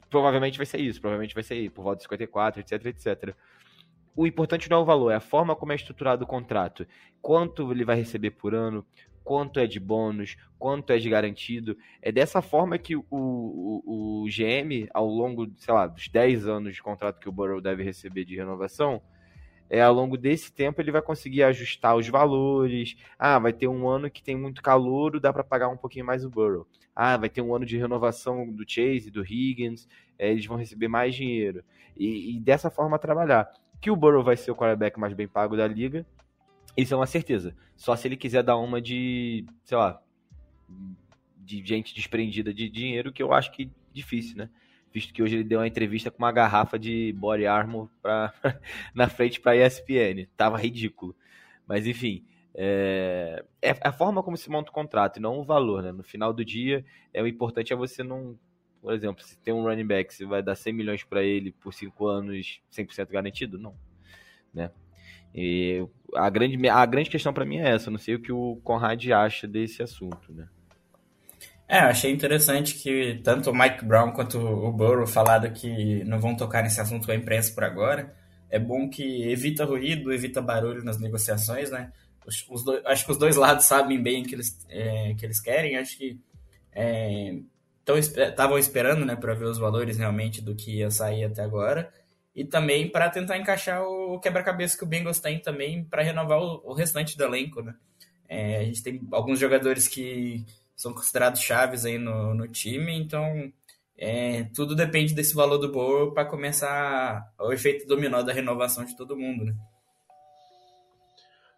[0.10, 3.36] Provavelmente vai ser isso, provavelmente vai ser por volta de 54, etc, etc.
[4.16, 6.88] o importante não é o valor, é a forma como é estruturado o contrato.
[7.22, 8.86] Quanto ele vai receber por ano,
[9.24, 11.78] quanto é de bônus, quanto é de garantido.
[12.02, 16.76] É dessa forma que o, o, o GM, ao longo, sei lá, dos 10 anos
[16.76, 19.02] de contrato que o Burrow deve receber de renovação,
[19.70, 22.96] é, ao longo desse tempo ele vai conseguir ajustar os valores.
[23.18, 26.24] Ah, vai ter um ano que tem muito calor, dá para pagar um pouquinho mais
[26.24, 26.68] o Burrow.
[26.96, 30.88] Ah, vai ter um ano de renovação do Chase, do Higgins, é, eles vão receber
[30.88, 31.64] mais dinheiro.
[31.98, 33.52] E, e, dessa forma trabalhar.
[33.82, 36.06] Que o Burrow vai ser o quarterback mais bem pago da liga,
[36.78, 37.56] isso é uma certeza.
[37.76, 40.02] Só se ele quiser dar uma de, sei lá,
[41.38, 44.50] de gente desprendida de dinheiro, que eu acho que difícil, né?
[44.96, 48.34] Visto que hoje ele deu uma entrevista com uma garrafa de body armor pra,
[48.96, 50.26] na frente para ESPN.
[50.38, 51.14] Tava ridículo.
[51.68, 55.84] Mas enfim, é, é, a forma como se monta o contrato e não o valor,
[55.84, 55.92] né?
[55.92, 58.40] No final do dia, é o importante é você não,
[58.82, 61.74] por exemplo, se tem um running back, você vai dar 100 milhões para ele por
[61.74, 63.60] 5 anos, 100% garantido?
[63.60, 63.76] Não,
[64.54, 64.72] né?
[65.34, 67.90] E a grande, a grande questão para mim é essa.
[67.90, 70.48] Eu não sei o que o Conrad acha desse assunto, né?
[71.68, 76.36] É, achei interessante que tanto o Mike Brown quanto o Burrow falaram que não vão
[76.36, 78.16] tocar nesse assunto com a imprensa por agora.
[78.50, 81.92] É bom que evita ruído, evita barulho nas negociações, né?
[82.26, 85.26] Os, os dois, acho que os dois lados sabem bem o que eles, é, que
[85.26, 85.78] eles querem.
[85.78, 86.20] Acho que
[88.08, 91.92] estavam é, esperando, né, para ver os valores realmente do que ia sair até agora
[92.36, 96.62] e também para tentar encaixar o quebra-cabeça que o Bengals tem também para renovar o,
[96.66, 97.74] o, restante do elenco, né?
[98.28, 103.52] É, a gente tem alguns jogadores que são considerados chaves aí no, no time, então
[103.98, 108.96] é, tudo depende desse valor do Bowl para começar o efeito dominó da renovação de
[108.96, 109.56] todo mundo, né?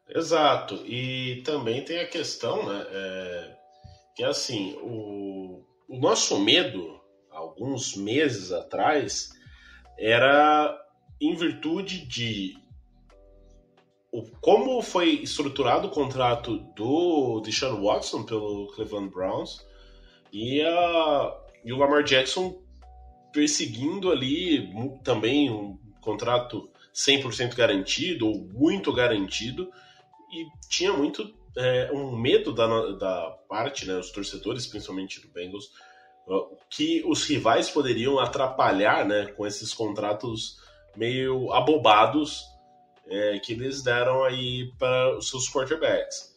[0.09, 3.57] Exato, e também tem a questão, né, é,
[4.15, 6.97] que assim, o, o nosso medo,
[7.29, 9.33] alguns meses atrás,
[9.99, 10.77] era
[11.19, 12.55] em virtude de
[14.17, 19.63] o, como foi estruturado o contrato do Deshaun Watson pelo Cleveland Browns
[20.33, 22.59] e, a, e o Lamar Jackson
[23.31, 29.69] perseguindo ali também um contrato 100% garantido ou muito garantido
[30.31, 35.69] e tinha muito é, um medo da, da parte, né, os torcedores, principalmente do Bengals,
[36.69, 40.57] que os rivais poderiam atrapalhar né, com esses contratos
[40.95, 42.43] meio abobados
[43.09, 46.35] é, que eles deram aí para os seus quarterbacks.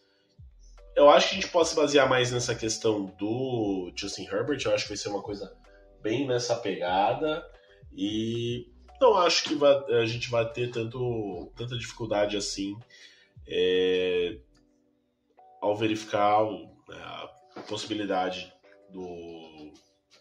[0.96, 4.74] Eu acho que a gente pode se basear mais nessa questão do Justin Herbert, eu
[4.74, 5.56] acho que vai ser uma coisa
[6.02, 7.46] bem nessa pegada
[7.92, 8.68] e
[9.00, 12.76] não acho que vai, a gente vai ter tanto, tanta dificuldade assim
[13.48, 14.38] é,
[15.60, 16.42] ao verificar
[16.90, 18.52] a possibilidade
[18.90, 19.72] do,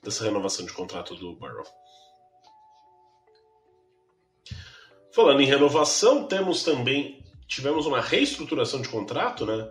[0.04, 1.66] dessa renovação de contrato do Burrow.
[5.12, 9.68] Falando em renovação, temos também tivemos uma reestruturação de contrato, né?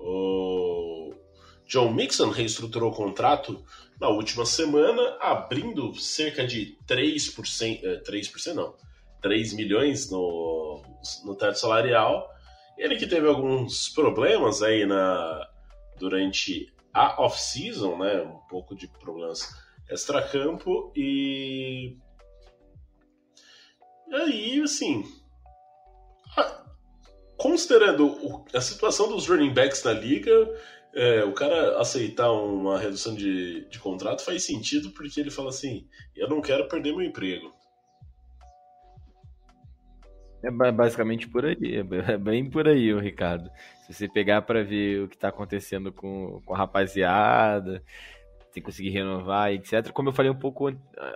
[0.00, 1.14] O
[1.66, 3.64] John Mixon reestruturou o contrato
[4.00, 8.74] na última semana, abrindo cerca de 3%, 3% é, não,
[9.22, 10.82] 3 milhões no,
[11.24, 12.28] no teto salarial.
[12.76, 15.48] Ele que teve alguns problemas aí na
[15.98, 18.22] durante a off-season, né?
[18.22, 19.54] Um pouco de problemas
[19.88, 21.96] extracampo e
[24.12, 25.04] aí, assim,
[27.36, 30.32] considerando a situação dos running backs na liga,
[30.94, 35.86] é, o cara aceitar uma redução de, de contrato faz sentido porque ele fala assim:
[36.14, 37.52] eu não quero perder meu emprego.
[40.44, 41.76] É basicamente por aí,
[42.08, 43.48] é bem por aí, o Ricardo.
[43.86, 47.80] Se você pegar para ver o que está acontecendo com, com a rapaziada,
[48.52, 49.90] que conseguir renovar, etc.
[49.92, 50.72] Como eu falei um pouco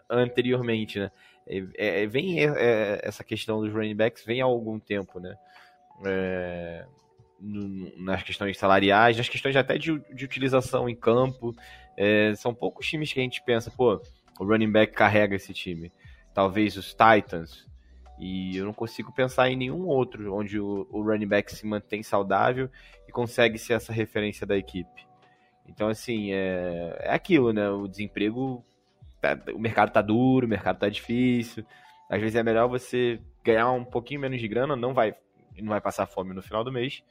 [0.08, 1.10] anteriormente, né?
[1.48, 5.36] É, é, vem é, essa questão dos running backs vem há algum tempo, né?
[6.04, 6.86] É,
[7.40, 11.54] nas questões salariais, nas questões até de, de utilização em campo.
[11.96, 14.00] É, são poucos times que a gente pensa, pô,
[14.38, 15.92] o running back carrega esse time.
[16.34, 17.66] Talvez os Titans,
[18.18, 22.02] e eu não consigo pensar em nenhum outro onde o, o running back se mantém
[22.02, 22.70] saudável
[23.06, 25.06] e consegue ser essa referência da equipe.
[25.68, 27.68] Então, assim, é, é aquilo, né?
[27.70, 28.64] O desemprego,
[29.34, 31.64] tá, o mercado tá duro, o mercado tá difícil.
[32.08, 35.14] Às vezes é melhor você ganhar um pouquinho menos de grana, não vai,
[35.58, 37.02] não vai passar fome no final do mês,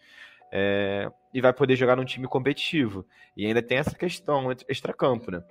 [0.52, 3.06] é, e vai poder jogar num time competitivo.
[3.36, 5.44] E ainda tem essa questão extra-campo, né?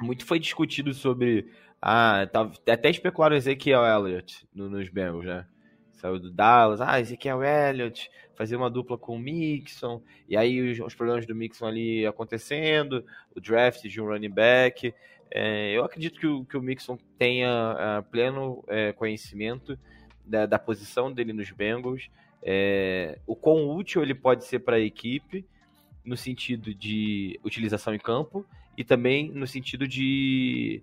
[0.00, 1.48] Muito foi discutido sobre
[1.80, 5.44] ah, tá, até especularam Ezequiel Elliott no, nos Bengals, né?
[5.92, 10.78] Saiu do Dallas, ah, Ezequiel Elliott, fazer uma dupla com o Mixon, e aí os,
[10.80, 13.04] os, problemas do Mixon ali acontecendo,
[13.36, 14.94] o draft de um running back.
[15.34, 19.78] É, eu acredito que o, que o Mixon tenha uh, pleno é, conhecimento
[20.26, 22.10] da, da posição dele nos Bengals,
[22.42, 25.46] é, o quão útil ele pode ser para a equipe
[26.04, 28.44] no sentido de utilização em campo
[28.76, 30.82] e também no sentido de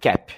[0.00, 0.34] cap.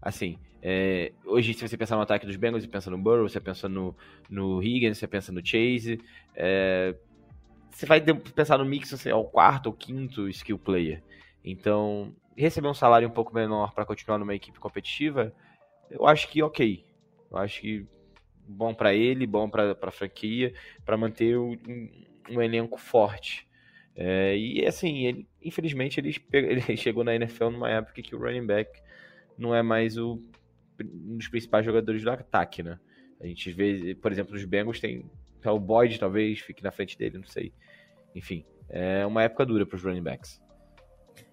[0.00, 3.40] Assim, é, hoje, se você pensar no ataque dos Bengals, você pensa no Burrow, você
[3.40, 3.94] pensa no,
[4.30, 6.00] no Higgins, você pensa no Chase.
[6.34, 6.94] É,
[7.70, 11.02] você vai pensar no Mix, você é o quarto ou quinto skill player.
[11.50, 15.32] Então, receber um salário um pouco menor para continuar numa equipe competitiva,
[15.90, 16.84] eu acho que ok.
[17.30, 17.86] Eu acho que
[18.46, 20.52] bom para ele, bom para a franquia,
[20.84, 21.56] para manter um,
[22.28, 23.48] um, elenco forte.
[23.96, 28.46] É, e assim, ele, infelizmente ele, ele chegou na NFL numa época que o running
[28.46, 28.70] back
[29.38, 30.22] não é mais o,
[30.78, 32.78] um dos principais jogadores do ataque, né?
[33.22, 35.04] A gente vê, por exemplo, os Bengals tem
[35.46, 37.54] o Boyd talvez fique na frente dele, não sei.
[38.14, 40.46] Enfim, é uma época dura para os running backs.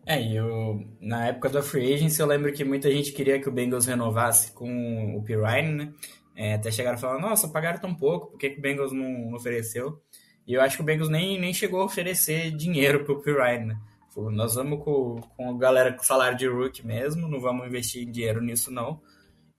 [0.06, 3.52] É, eu, na época da Free Agency, eu lembro que muita gente queria que o
[3.52, 5.94] Bengals renovasse com o Pirine, né?
[6.36, 9.34] É, até chegaram a falar, nossa, pagaram tão pouco, por que, que o Bengals não
[9.34, 10.00] ofereceu?
[10.46, 13.78] E eu acho que o Bengals nem, nem chegou a oferecer dinheiro pro Pirine, né?
[14.14, 18.06] Falou, nós vamos com, com a galera com salário de rookie mesmo, não vamos investir
[18.06, 19.02] dinheiro nisso não.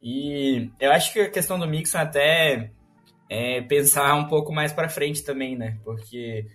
[0.01, 2.70] E eu acho que a questão do Mixon até
[3.28, 5.78] é pensar um pouco mais para frente também, né?
[5.82, 6.47] Porque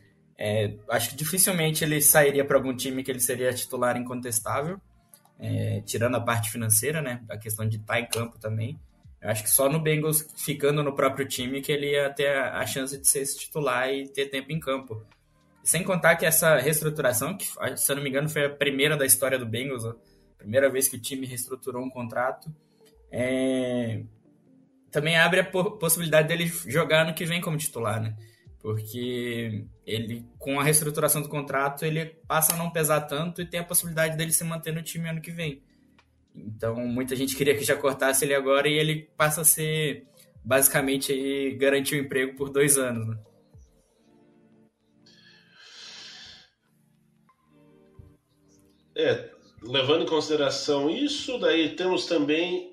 [0.44, 4.82] é, acho que dificilmente ele sairia para algum time que ele seria titular incontestável,
[5.40, 7.24] é, tirando a parte financeira, né?
[7.30, 8.80] A questão de estar em campo também.
[9.22, 12.66] Eu acho que só no Bengals ficando no próprio time que ele ia ter a,
[12.66, 15.06] chance de ser titular e ter tempo em campo.
[15.62, 17.46] Sem contar que essa reestruturação, que
[17.78, 19.96] se eu não me engano foi a primeira da história do Bengals, a
[20.40, 22.52] primeira vez que o time reestruturou um contrato,
[23.12, 24.02] é...
[24.90, 28.16] também abre a possibilidade dele jogar no que vem como titular, né?
[28.62, 33.60] Porque ele com a reestruturação do contrato ele passa a não pesar tanto e tem
[33.60, 35.64] a possibilidade dele se manter no time ano que vem.
[36.36, 40.06] Então muita gente queria que já cortasse ele agora e ele passa a ser
[40.44, 43.08] basicamente garantir o emprego por dois anos.
[43.08, 43.18] Né?
[48.96, 49.30] É,
[49.64, 52.71] levando em consideração isso, daí temos também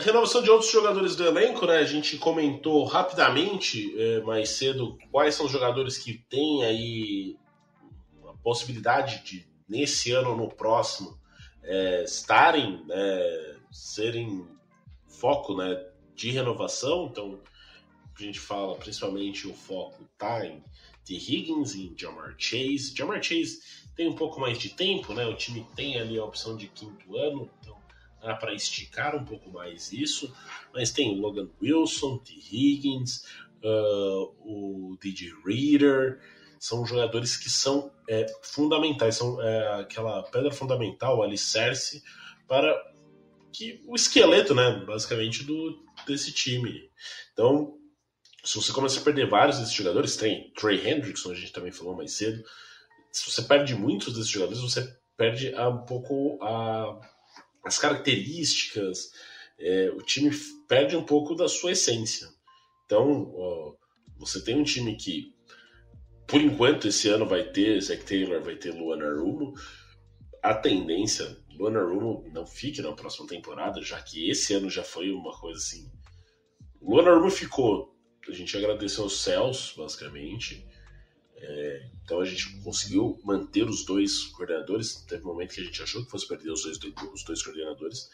[0.00, 1.78] renovação de outros jogadores do elenco, né?
[1.78, 7.36] A gente comentou rapidamente é, mais cedo quais são os jogadores que têm aí
[8.28, 11.18] a possibilidade de, nesse ano ou no próximo,
[11.62, 14.46] é, estarem, né, serem
[15.06, 17.08] foco né, de renovação.
[17.10, 17.40] Então,
[18.18, 20.62] a gente fala principalmente o foco tá em
[21.04, 22.94] de Higgins em Jamar Chase.
[22.96, 23.60] Jamar Chase
[23.96, 25.26] tem um pouco mais de tempo, né?
[25.26, 27.50] O time tem ali a opção de quinto ano,
[28.22, 30.34] né, para esticar um pouco mais isso,
[30.72, 32.34] mas tem Logan Wilson, T.
[32.34, 33.24] Higgins,
[33.62, 36.20] uh, o DJ Reader,
[36.58, 42.02] são jogadores que são é, fundamentais, são é, aquela pedra fundamental, alicerce
[42.46, 42.78] para
[43.52, 46.90] que o esqueleto, né, basicamente do desse time.
[47.32, 47.74] Então,
[48.44, 51.96] se você começa a perder vários desses jogadores, tem Trey Hendrickson, a gente também falou
[51.96, 52.42] mais cedo.
[53.10, 57.00] Se você perde muitos desses jogadores, você perde um pouco a
[57.64, 59.12] as características,
[59.58, 60.30] é, o time
[60.66, 62.28] perde um pouco da sua essência.
[62.86, 63.74] Então, ó,
[64.18, 65.34] você tem um time que,
[66.26, 69.54] por enquanto, esse ano vai ter Zach Taylor, vai ter Luan Arumo.
[70.42, 75.10] A tendência, Luan Arumo não fique na próxima temporada, já que esse ano já foi
[75.10, 75.90] uma coisa assim.
[76.80, 77.94] Luan Arumo ficou,
[78.26, 80.66] a gente agradeceu aos céus, basicamente.
[81.36, 84.96] É, então a gente conseguiu manter os dois coordenadores.
[85.06, 86.76] Teve um momento que a gente achou que fosse perder os dois,
[87.14, 88.10] os dois coordenadores.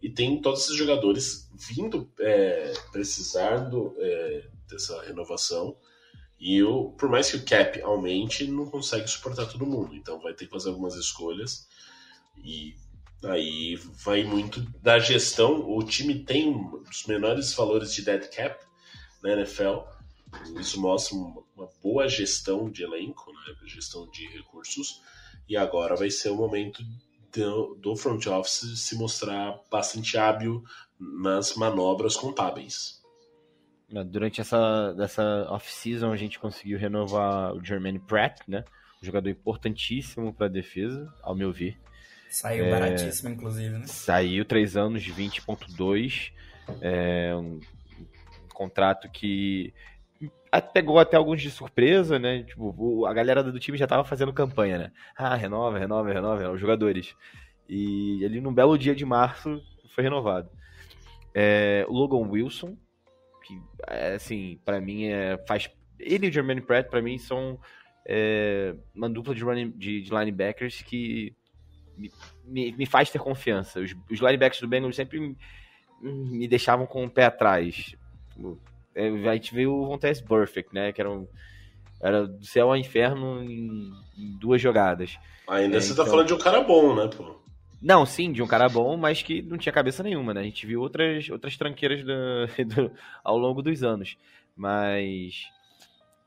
[0.00, 5.76] E tem todos esses jogadores vindo é, precisando é, dessa renovação.
[6.38, 9.96] E eu, por mais que o cap aumente, não consegue suportar todo mundo.
[9.96, 11.66] Então vai ter que fazer algumas escolhas.
[12.44, 12.76] E
[13.24, 13.74] aí
[14.04, 15.68] vai muito da gestão.
[15.68, 16.54] O time tem
[16.88, 18.64] os menores valores de dead cap
[19.20, 19.80] na NFL
[20.58, 23.54] isso mostra uma boa gestão de elenco, né?
[23.66, 25.00] gestão de recursos,
[25.48, 26.82] e agora vai ser o momento
[27.32, 30.62] do, do front office se mostrar bastante hábil
[30.98, 33.00] nas manobras contábeis.
[34.06, 38.64] Durante essa dessa off-season a gente conseguiu renovar o Jermaine Pratt, né?
[39.02, 41.76] Um jogador importantíssimo para a defesa, ao meu ver.
[42.28, 43.86] Saiu é, baratíssimo, inclusive, né?
[43.86, 46.32] Saiu três anos de 20.2.
[46.80, 47.58] É um
[48.54, 49.74] contrato que
[50.72, 52.42] pegou até alguns de surpresa, né?
[52.42, 54.92] Tipo, a galera do time já tava fazendo campanha, né?
[55.16, 57.14] Ah, renova, renova, renova, os jogadores.
[57.68, 59.62] E ele, num belo dia de março,
[59.94, 60.50] foi renovado.
[61.34, 62.76] É, o Logan Wilson,
[63.44, 65.70] que, é, assim, para mim, é, faz.
[65.98, 67.58] Ele e o Jermaine Pratt, para mim, são
[68.06, 71.34] é, uma dupla de, running, de, de linebackers que
[71.96, 72.10] me,
[72.44, 73.78] me, me, faz ter confiança.
[73.80, 75.36] Os, os linebackers do Bengals sempre
[76.00, 77.94] me deixavam com o pé atrás.
[78.38, 78.69] É,
[79.08, 80.92] a gente viu o Vontaze Perfect, né?
[80.92, 81.26] Que era, um,
[82.00, 85.18] era do céu ao inferno em, em duas jogadas.
[85.48, 86.04] Ainda é, você tá então...
[86.04, 87.40] tá falando de um cara bom, né, pô?
[87.82, 90.40] Não, sim, de um cara bom, mas que não tinha cabeça nenhuma, né?
[90.40, 92.12] A gente viu outras, outras tranqueiras do,
[92.68, 92.92] do,
[93.24, 94.18] ao longo dos anos.
[94.54, 95.46] Mas,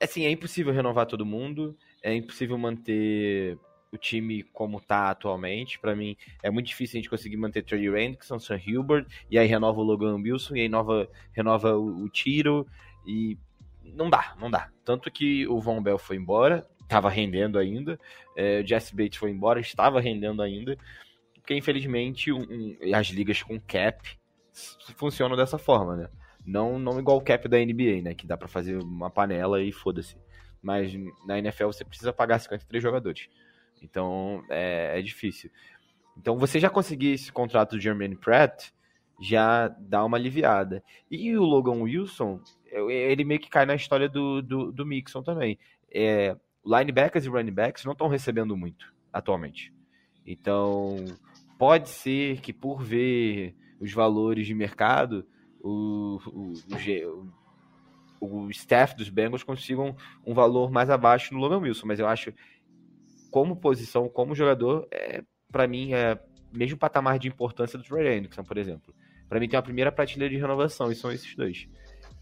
[0.02, 3.58] assim, é impossível renovar todo mundo, é impossível manter
[3.94, 5.80] o time como tá atualmente.
[5.80, 9.48] Para mim, é muito difícil a gente conseguir manter Trey Hendrickson, Sam Hilbert, e aí
[9.48, 12.68] renova o Logan Wilson, e aí nova, renova o, o Tiro,
[13.06, 13.38] e
[13.84, 14.70] não dá, não dá.
[14.84, 18.00] Tanto que o Von Bell foi embora, estava rendendo ainda,
[18.36, 20.76] é, o Jesse Bates foi embora, estava rendendo ainda,
[21.36, 24.18] porque infelizmente um, um, as ligas com cap
[24.96, 26.10] funcionam dessa forma, né?
[26.46, 28.14] Não, não igual o cap da NBA, né?
[28.14, 30.18] Que dá para fazer uma panela e foda-se.
[30.62, 30.94] Mas
[31.26, 33.30] na NFL você precisa pagar 53 jogadores.
[33.84, 35.52] Então é, é, difícil.
[36.18, 38.70] Então você já conseguir esse contrato do Jermaine Pratt
[39.22, 40.84] já dá uma aliviada.
[41.10, 42.40] E o Logan Wilson,
[42.72, 45.58] ele meio que cai na história do, do, do Mixon também.
[45.94, 49.74] É, linebackers e running backs não estão recebendo muito atualmente.
[50.26, 51.06] Então
[51.58, 55.26] pode ser que por ver os valores de mercado,
[55.62, 56.54] o, o,
[58.22, 62.08] o, o staff dos Bengals consigam um valor mais abaixo no Logan Wilson, mas eu
[62.08, 62.34] acho
[63.34, 66.20] como posição, como jogador, é, para mim é
[66.52, 68.94] mesmo patamar de importância do Trey Hendrickson, por exemplo.
[69.28, 71.68] Para mim tem a primeira prateleira de renovação e são esses dois.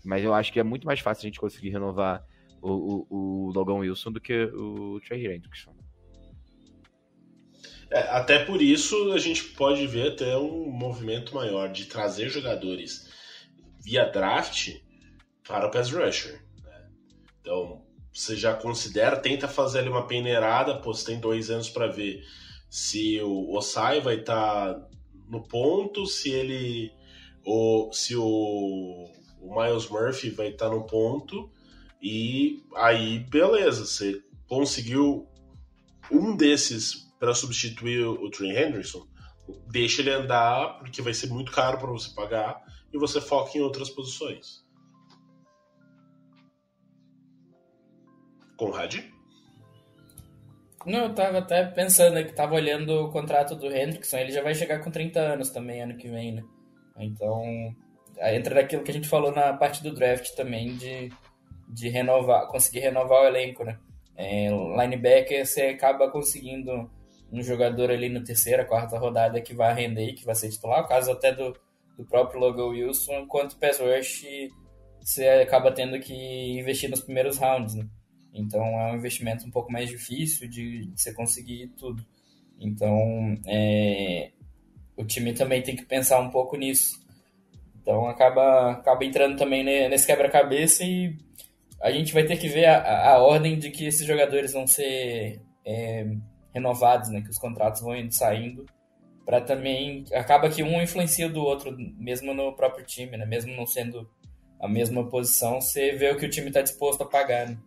[0.05, 2.25] Mas eu acho que é muito mais fácil a gente conseguir renovar
[2.61, 5.75] o, o, o Logan Wilson do que o Trey Hendrickson.
[7.91, 13.09] É, até por isso a gente pode ver até um movimento maior de trazer jogadores
[13.83, 14.77] via draft
[15.45, 16.41] para o pass rusher.
[16.63, 16.89] Né?
[17.41, 21.87] Então, você já considera, tenta fazer ali uma peneirada, pô, você tem dois anos para
[21.87, 22.23] ver
[22.69, 24.87] se o Osai vai estar tá
[25.27, 26.91] no ponto, se ele.
[27.43, 29.09] Ou se o,
[29.41, 31.49] o Miles Murphy vai estar tá no ponto.
[32.01, 35.27] E aí, beleza, você conseguiu
[36.11, 39.07] um desses para substituir o Trey Henderson,
[39.69, 43.61] deixa ele andar, porque vai ser muito caro para você pagar, e você foca em
[43.61, 44.65] outras posições.
[48.61, 48.99] Conrad?
[50.85, 54.53] Não, eu tava até pensando que tava olhando o contrato do Hendrickson, ele já vai
[54.53, 56.43] chegar com 30 anos também ano que vem, né?
[56.99, 57.43] Então,
[58.19, 61.09] entra naquilo que a gente falou na parte do draft também, de,
[61.69, 63.79] de renovar, conseguir renovar o elenco, né?
[64.15, 66.89] É, linebacker, você acaba conseguindo
[67.31, 70.87] um jogador ali na terceira, quarta rodada que vai render que vai ser titular, o
[70.87, 71.57] caso até do,
[71.97, 74.23] do próprio Logan Wilson, enquanto o pass rush
[74.99, 76.13] você acaba tendo que
[76.59, 77.87] investir nos primeiros rounds, né?
[78.33, 82.05] Então é um investimento um pouco mais difícil de, de você conseguir tudo.
[82.59, 84.31] Então é,
[84.95, 86.99] o time também tem que pensar um pouco nisso.
[87.81, 91.15] Então acaba, acaba entrando também nesse quebra-cabeça e
[91.81, 95.41] a gente vai ter que ver a, a ordem de que esses jogadores vão ser
[95.65, 96.05] é,
[96.53, 97.21] renovados, né?
[97.21, 98.65] Que os contratos vão indo saindo
[99.25, 103.25] para também acaba que um influencia do outro, mesmo no próprio time, né?
[103.25, 104.09] Mesmo não sendo
[104.59, 107.49] a mesma posição, você vê o que o time está disposto a pagar.
[107.49, 107.57] Né?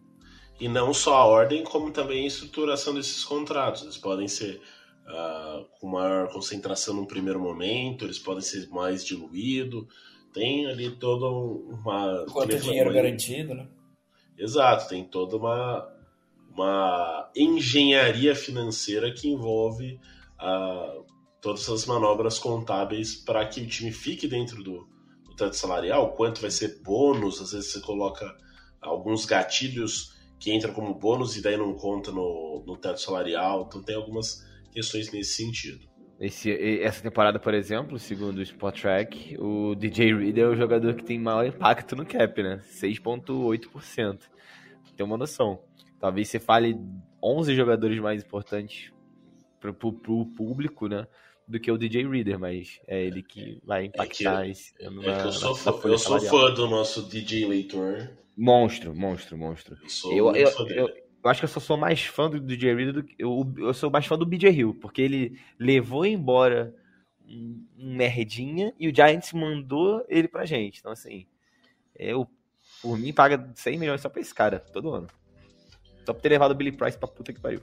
[0.60, 3.82] E não só a ordem, como também a estruturação desses contratos.
[3.82, 4.60] Eles podem ser
[5.06, 9.86] uh, com maior concentração no primeiro momento, eles podem ser mais diluídos.
[10.32, 12.24] Tem ali toda uma.
[12.32, 13.68] Quanto dinheiro garantido, né?
[14.36, 15.88] Exato, tem toda uma,
[16.50, 20.00] uma engenharia financeira que envolve
[20.40, 21.04] uh,
[21.40, 24.88] todas as manobras contábeis para que o time fique dentro do,
[25.24, 28.34] do teto salarial, quanto vai ser bônus, às vezes você coloca
[28.80, 30.13] alguns gatilhos
[30.44, 34.46] que entram como bônus e daí não conta no, no teto salarial, então tem algumas
[34.70, 35.88] questões nesse sentido.
[36.20, 40.94] Esse, essa temporada, por exemplo, segundo o Spot Track, o DJ Reader é o jogador
[40.96, 42.60] que tem maior impacto no cap, né?
[42.62, 44.20] 6,8%.
[44.94, 45.62] Tem uma noção.
[45.98, 46.78] Talvez você fale
[47.22, 48.92] 11 jogadores mais importantes
[49.58, 51.06] para o público, né?
[51.46, 54.88] Do que o DJ Reader, mas é ele que vai impactar é que, esse é
[54.88, 58.08] que eu sou, fã, eu sou fã do nosso DJ Leitor.
[58.36, 59.76] Monstro, monstro, monstro.
[59.82, 62.74] Eu, sou eu, eu, eu, eu, acho que eu só sou mais fã do DJ
[62.74, 63.14] Reader do que.
[63.18, 66.74] Eu, eu sou mais fã do BJ Hill, porque ele levou embora
[67.28, 70.80] um, um merdinha e o Giants mandou ele pra gente.
[70.80, 71.26] Então, assim,
[71.94, 72.28] eu,
[72.82, 75.08] por mim, paga 100 milhões só pra esse cara, todo ano.
[76.04, 77.60] Só por ter levado o Billy Price pra puta que pariu.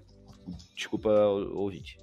[0.76, 1.98] Desculpa, ouvinte.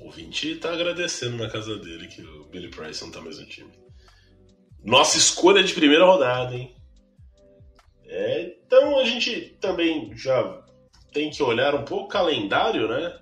[0.00, 3.46] O ouvinte tá agradecendo na casa dele que o Billy Price não tá mais no
[3.46, 3.70] time.
[4.82, 6.74] Nossa escolha de primeira rodada, hein?
[8.06, 10.64] É, então a gente também já
[11.12, 13.18] tem que olhar um pouco o calendário, né?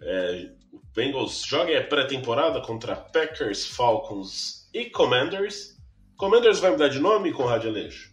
[0.00, 5.76] É, o Bengals joga pré-temporada contra Packers, Falcons e Commanders.
[6.16, 8.12] Commanders vai mudar de nome, Conrad Aleixo?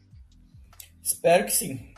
[1.02, 1.94] Espero que sim.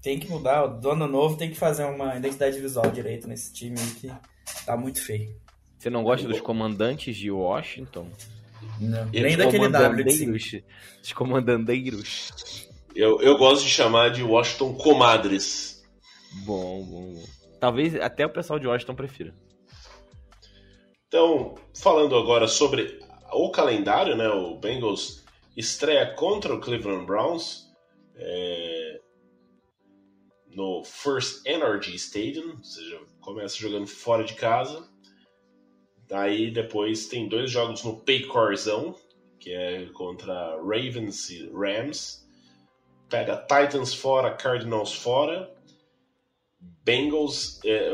[0.00, 3.76] Tem que mudar, o dono novo tem que fazer uma identidade visual direito nesse time
[4.00, 4.10] que
[4.64, 5.34] tá muito feio.
[5.78, 8.08] Você não gosta dos comandantes de Washington?
[8.80, 10.64] Não, nem daquele W.
[11.02, 12.68] Os comandandeiros.
[12.94, 15.82] Eu, eu gosto de chamar de Washington Comadres.
[16.44, 17.24] Bom, bom, bom.
[17.58, 19.34] Talvez até o pessoal de Washington prefira.
[21.08, 22.98] Então, falando agora sobre
[23.32, 24.28] o calendário, né?
[24.28, 25.24] O Bengals
[25.56, 27.70] estreia contra o Cleveland Browns
[28.16, 29.00] é,
[30.50, 34.86] no First Energy Stadium, ou seja, começa jogando fora de casa.
[36.06, 38.94] Daí depois tem dois jogos no Paycorzão,
[39.40, 42.28] que é contra Ravens e Rams.
[43.08, 45.50] Pega Titans fora, Cardinals fora.
[46.84, 47.90] Bengals, é,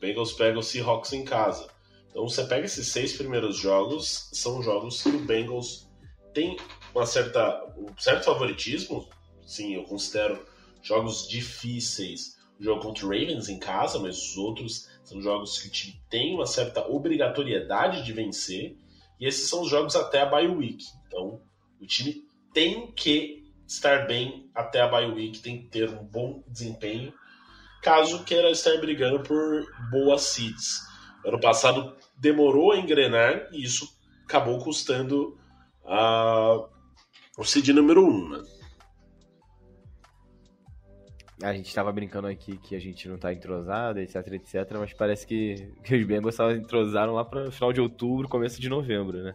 [0.00, 1.68] Bengals pega o Seahawks em casa.
[2.10, 5.88] Então você pega esses seis primeiros jogos, são jogos que o Bengals
[6.34, 6.56] tem
[6.94, 9.08] uma certa, um certo favoritismo.
[9.46, 10.44] Sim, eu considero
[10.82, 12.36] jogos difíceis.
[12.62, 16.34] Jogo contra o Ravens em casa, mas os outros são jogos que o time tem
[16.34, 18.76] uma certa obrigatoriedade de vencer.
[19.18, 20.84] E esses são os jogos até a bye week.
[21.06, 21.40] Então
[21.80, 26.42] o time tem que estar bem até a bye week, tem que ter um bom
[26.46, 27.12] desempenho,
[27.82, 30.80] caso queira estar brigando por boas seeds.
[31.24, 33.88] Ano passado demorou a engrenar e isso
[34.24, 35.38] acabou custando
[35.84, 36.64] a,
[37.36, 38.61] o seed número 1, um, né?
[41.42, 45.26] A gente estava brincando aqui que a gente não está entrosado, etc, etc, mas parece
[45.26, 49.34] que, que os Bengals só entrosaram lá para final de outubro, começo de novembro, né?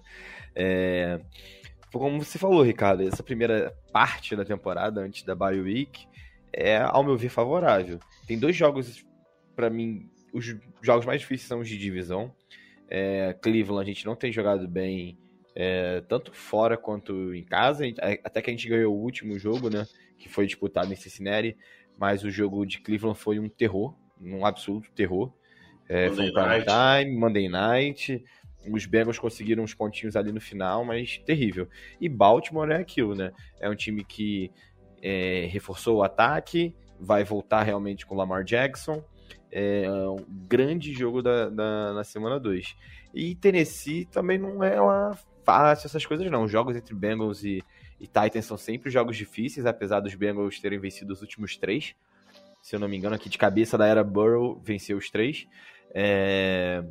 [0.56, 1.20] É,
[1.92, 6.08] como você falou, Ricardo, essa primeira parte da temporada, antes da bye week,
[6.52, 8.00] é, ao meu ver, favorável.
[8.26, 9.06] Tem dois jogos,
[9.56, 12.34] para mim, os jogos mais difíceis são os de divisão.
[12.90, 15.18] É, Cleveland, a gente não tem jogado bem,
[15.56, 17.86] é, tanto fora quanto em casa,
[18.24, 19.86] até que a gente ganhou o último jogo, né,
[20.18, 21.58] que foi disputado em Cincinnati,
[21.98, 25.34] mas o jogo de Cleveland foi um terror, um absoluto terror.
[25.90, 28.24] É, foi um prime time, Monday night,
[28.72, 31.68] os Bengals conseguiram uns pontinhos ali no final, mas terrível.
[32.00, 33.32] E Baltimore é aquilo, né?
[33.60, 34.52] É um time que
[35.02, 39.04] é, reforçou o ataque, vai voltar realmente com Lamar Jackson.
[39.52, 42.76] É um grande jogo da, da, na semana 2.
[43.14, 46.44] E Tennessee também não é uma fácil essas coisas, não.
[46.44, 47.64] Os jogos entre Bengals e,
[48.00, 51.96] e Titans são sempre jogos difíceis, apesar dos Bengals terem vencido os últimos três.
[52.62, 55.48] Se eu não me engano, aqui de cabeça da era Burrow venceu os três.
[55.94, 56.84] É...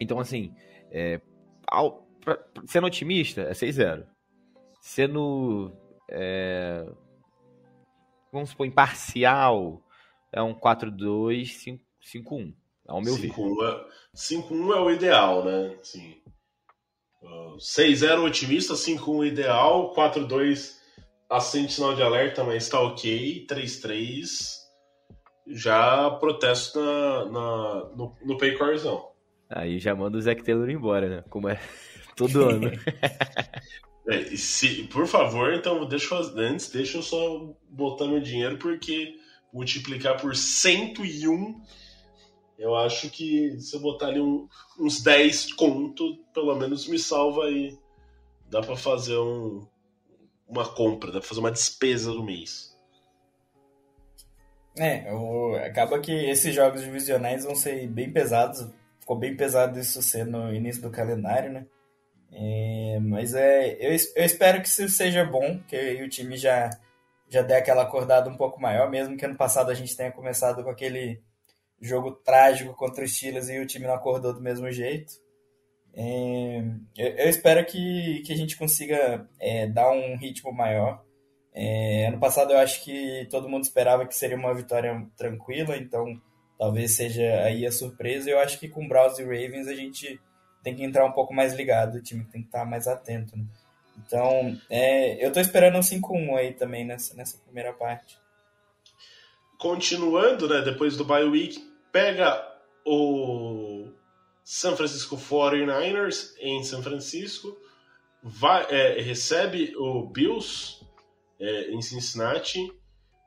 [0.00, 0.54] Então, assim,
[0.90, 1.20] é,
[1.66, 4.06] ao, pra, sendo otimista, é 6-0.
[4.80, 5.72] Sendo.
[6.10, 6.86] É,
[8.32, 9.82] vamos supor, imparcial,
[10.32, 12.54] é um 4-2, 5-1.
[12.86, 13.86] Ao meu 5 ver.
[14.14, 15.78] 5-1 é, é o ideal, né?
[15.82, 16.22] Sim.
[17.22, 20.78] Uh, 6-0 otimista, 5-1 ideal, 4-2
[21.28, 23.46] acende sinal de alerta, mas está ok.
[23.48, 24.58] 3-3
[25.46, 29.08] já protesto na, na, no, no Paycorzão.
[29.48, 31.24] Aí já manda o Zac Taylor embora, né?
[31.28, 31.58] Como é
[32.16, 32.70] todo ano.
[34.08, 39.14] é, se, por favor, então, deixa eu, antes, deixa eu só botar meu dinheiro, porque
[39.52, 41.60] multiplicar por 101,
[42.58, 44.48] eu acho que se eu botar ali um,
[44.78, 47.78] uns 10 conto, pelo menos me salva aí.
[48.50, 49.66] Dá para fazer um,
[50.46, 52.76] uma compra, dá pra fazer uma despesa do mês.
[54.76, 58.68] É, o, acaba que esses jogos divisionais vão ser bem pesados
[59.08, 61.66] ficou bem pesado isso ser no início do calendário, né?
[62.30, 66.68] É, mas é, eu, eu espero que isso seja bom, que o time já,
[67.26, 70.62] já dê aquela acordada um pouco maior, mesmo que ano passado a gente tenha começado
[70.62, 71.22] com aquele
[71.80, 75.12] jogo trágico contra os Steelers e o time não acordou do mesmo jeito.
[75.94, 76.62] É,
[76.96, 81.02] eu, eu, espero que, que a gente consiga é, dar um ritmo maior.
[81.52, 86.20] É, ano passado eu acho que todo mundo esperava que seria uma vitória tranquila, então
[86.58, 88.30] talvez seja aí a surpresa.
[88.30, 90.20] Eu acho que com Browns e Ravens a gente
[90.62, 93.36] tem que entrar um pouco mais ligado, o time tem que estar mais atento.
[93.36, 93.44] Né?
[94.06, 98.18] Então, é, eu tô esperando um 5-1 aí também nessa, nessa primeira parte.
[99.58, 101.58] Continuando, né, depois do bye week,
[101.92, 102.46] pega
[102.84, 103.88] o
[104.44, 107.56] San Francisco 49ers em São Francisco,
[108.22, 110.80] vai, é, recebe o Bills
[111.38, 112.72] é, em Cincinnati,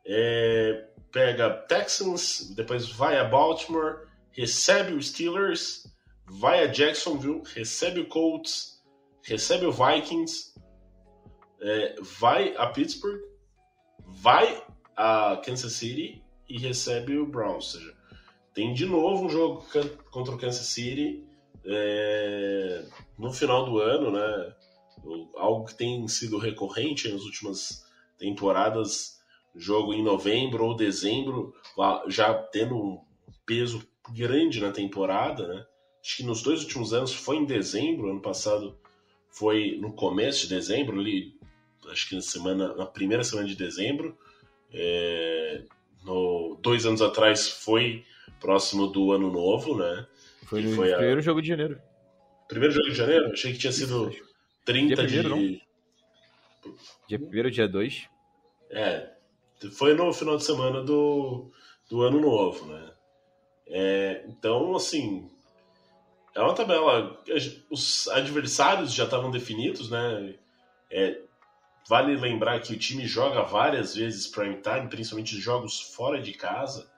[0.06, 5.86] é, pega Texans, depois vai a Baltimore, recebe os Steelers,
[6.26, 8.82] vai a Jacksonville, recebe o Colts,
[9.24, 10.54] recebe o Vikings,
[11.62, 13.22] é, vai a Pittsburgh,
[14.08, 14.64] vai
[14.96, 17.76] a Kansas City e recebe o Browns.
[17.76, 18.01] Ou seja,
[18.54, 19.66] tem de novo um jogo
[20.10, 21.24] contra o Kansas City
[21.66, 22.86] é,
[23.18, 24.56] no final do ano, né?
[25.36, 27.86] Algo que tem sido recorrente nas últimas
[28.18, 29.20] temporadas,
[29.56, 31.54] jogo em novembro ou dezembro,
[32.08, 33.02] já tendo um
[33.46, 35.66] peso grande na temporada, né?
[36.04, 38.78] Acho que nos dois últimos anos foi em dezembro, ano passado
[39.30, 41.40] foi no começo de dezembro, ali,
[41.90, 44.18] acho que na semana, na primeira semana de dezembro.
[44.74, 45.64] É,
[46.04, 48.04] no, dois anos atrás foi
[48.42, 50.06] próximo do ano novo, né?
[50.46, 51.24] Foi no foi primeiro a...
[51.24, 51.82] jogo de janeiro.
[52.50, 53.32] Primeiro jogo de janeiro?
[53.32, 54.12] Achei que tinha sido
[54.66, 55.62] 30 dia primeiro, de.
[56.66, 56.76] Não.
[57.08, 58.10] Dia primeiro, dia 2.
[58.72, 59.10] É.
[59.72, 61.52] Foi no final de semana do,
[61.90, 62.92] do ano novo, né?
[63.68, 65.30] É, então, assim.
[66.36, 67.22] É uma tabela.
[67.70, 70.36] Os adversários já estavam definidos, né?
[70.90, 71.22] É,
[71.88, 76.92] vale lembrar que o time joga várias vezes prime time, principalmente jogos fora de casa.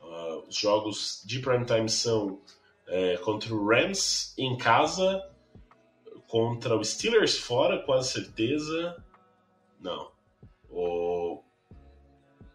[0.00, 2.40] Uh, os jogos de prime time são
[2.88, 5.22] é, contra o Rams em casa,
[6.26, 8.96] contra o Steelers fora, quase certeza.
[9.80, 10.10] Não.
[10.68, 11.42] O,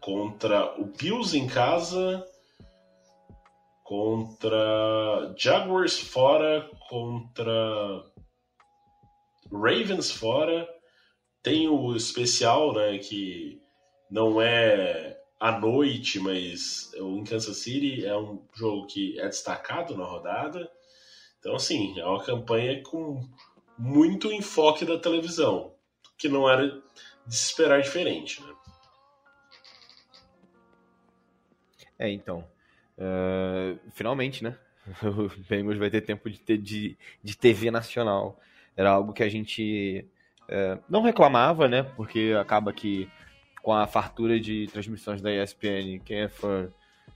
[0.00, 2.26] contra o Bills em casa,
[3.82, 8.04] contra Jaguars fora, contra
[9.52, 10.68] Ravens fora.
[11.42, 13.62] Tem o especial, né, que
[14.10, 20.04] não é à noite, mas o Kansas City é um jogo que é destacado na
[20.04, 20.70] rodada.
[21.38, 23.28] Então, assim, é uma campanha com
[23.78, 25.74] muito enfoque da televisão,
[26.16, 26.82] que não era
[27.26, 28.54] de se esperar diferente, né?
[31.98, 32.46] É, então.
[32.98, 34.56] Uh, finalmente, né?
[35.02, 38.38] O Bengals vai ter tempo de, ter, de, de TV nacional.
[38.76, 40.06] Era algo que a gente
[40.44, 41.82] uh, não reclamava, né?
[41.82, 43.10] Porque acaba que
[43.66, 46.68] com a fartura de transmissões da ESPN, quem é fã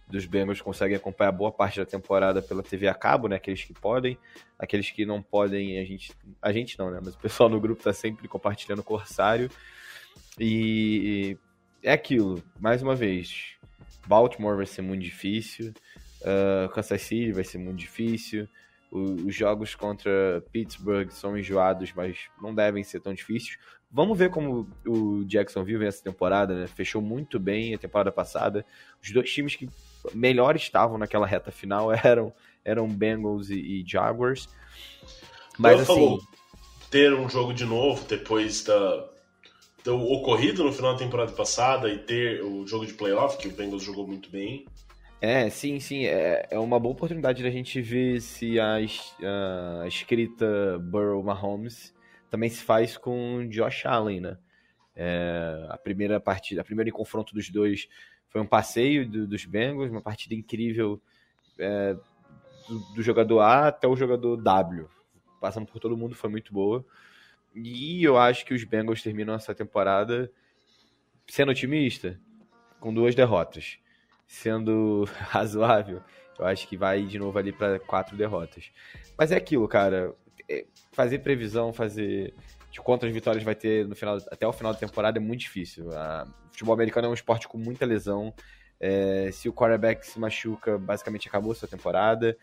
[0.09, 3.37] dos Bengals consegue acompanhar boa parte da temporada pela TV a cabo, né?
[3.37, 4.19] Aqueles que podem,
[4.59, 6.11] aqueles que não podem, a gente,
[6.43, 6.99] a gente não, né?
[7.01, 9.49] Mas o pessoal no grupo tá sempre compartilhando Corsário.
[10.41, 11.39] E
[11.85, 13.53] é aquilo, mais uma vez,
[14.09, 15.73] Baltimore vai ser muito difícil,
[16.23, 18.49] uh, Kansas City vai ser muito difícil,
[18.91, 23.57] os jogos contra Pittsburgh são enjoados, mas não devem ser tão difíceis.
[23.93, 26.67] Vamos ver como o Jacksonville vem essa temporada, né?
[26.69, 28.65] Fechou muito bem a temporada passada.
[29.03, 29.69] Os dois times que
[30.15, 32.33] melhor estavam naquela reta final eram,
[32.65, 34.49] eram Bengals e, e Jaguars.
[35.59, 35.87] Mas assim.
[35.87, 36.21] Falou,
[36.89, 39.09] ter um jogo de novo depois da,
[39.83, 43.53] do ocorrido no final da temporada passada e ter o jogo de playoff, que o
[43.53, 44.67] Bengals jogou muito bem.
[45.21, 46.07] É, sim, sim.
[46.07, 51.93] É, é uma boa oportunidade da gente ver se a, a escrita Burrow Mahomes
[52.31, 54.39] também se faz com Josh Allen, né?
[54.95, 57.89] É, a primeira partida, a primeira confronto dos dois
[58.29, 61.01] foi um passeio do, dos Bengals, uma partida incrível
[61.59, 61.95] é,
[62.69, 64.89] do, do, jogador A até o jogador W,
[65.41, 66.85] passando por todo mundo, foi muito boa.
[67.55, 70.31] E eu acho que os Bengals terminam essa temporada
[71.27, 72.21] sendo otimista,
[72.79, 73.79] com duas derrotas
[74.31, 76.01] sendo razoável,
[76.39, 78.71] eu acho que vai de novo ali para quatro derrotas.
[79.19, 80.15] Mas é aquilo, cara.
[80.51, 82.35] É, fazer previsão, fazer
[82.71, 85.89] de quantas vitórias vai ter no final, até o final da temporada é muito difícil.
[85.89, 88.35] o futebol americano é um esporte com muita lesão.
[88.79, 92.37] É, se o quarterback se machuca, basicamente acabou a sua temporada.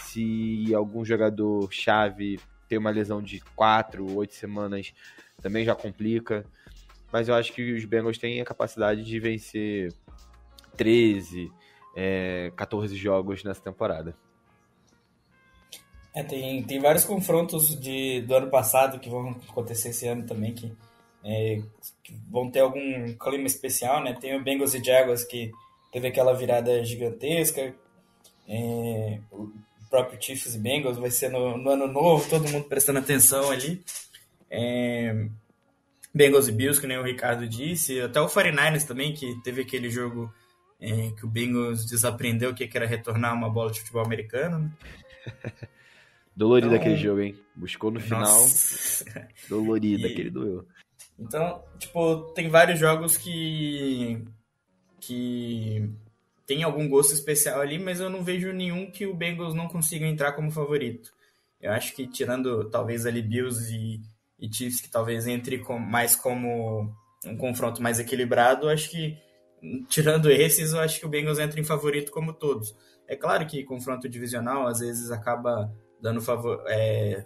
[0.00, 4.92] Se algum jogador chave tem uma lesão de quatro, oito semanas,
[5.40, 6.44] também já complica.
[7.12, 9.92] Mas eu acho que os Bengals têm a capacidade de vencer
[10.76, 11.52] 13,
[11.94, 14.16] é, 14 jogos nessa temporada.
[16.14, 20.54] É, tem, tem vários confrontos de, do ano passado que vão acontecer esse ano também,
[20.54, 20.72] que,
[21.24, 21.60] é,
[22.04, 24.16] que vão ter algum clima especial, né?
[24.20, 25.50] Tem o Bengals e Jaguars que
[25.92, 27.74] teve aquela virada gigantesca,
[28.48, 29.50] é, o
[29.90, 33.82] próprio Chiefs e Bengals vai ser no, no, ano novo, todo mundo prestando atenção ali.
[34.50, 35.26] É,
[36.14, 39.90] Bengals e Bills, que nem o Ricardo disse, até o 49ers também, que teve aquele
[39.90, 40.32] jogo
[40.80, 44.60] é, que o Bengals desaprendeu o que era retornar uma bola de futebol americano.
[44.60, 44.70] Né?
[46.36, 47.38] Dolorido então, aquele jogo, hein?
[47.54, 49.04] Buscou no nossa.
[49.04, 49.28] final.
[49.48, 50.12] Dolorido, e...
[50.12, 50.66] aquele doeu.
[51.18, 54.24] Então, tipo, tem vários jogos que.
[55.00, 55.88] que
[56.46, 60.06] tem algum gosto especial ali, mas eu não vejo nenhum que o Bengals não consiga
[60.06, 61.12] entrar como favorito.
[61.60, 64.02] Eu acho que tirando talvez ali Bills e,
[64.38, 66.92] e Chiefs, que talvez entre com, mais como
[67.24, 69.16] um confronto mais equilibrado, acho que
[69.88, 72.74] tirando esses, eu acho que o Bengals entra em favorito como todos.
[73.08, 75.72] É claro que confronto divisional às vezes acaba
[76.04, 77.24] dando favor, é,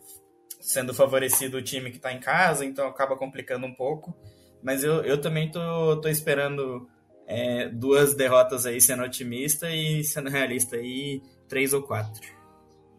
[0.61, 4.17] sendo favorecido o time que está em casa, então acaba complicando um pouco.
[4.63, 6.89] Mas eu, eu também tô, tô esperando
[7.27, 12.23] é, duas derrotas aí sendo otimista e sendo realista aí três ou quatro.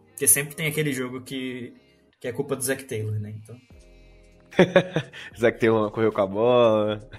[0.07, 1.73] Porque sempre tem aquele jogo que,
[2.19, 3.33] que é culpa do Zac Taylor, né?
[3.41, 3.55] Então.
[5.39, 7.09] Zac Taylor correu com a bola.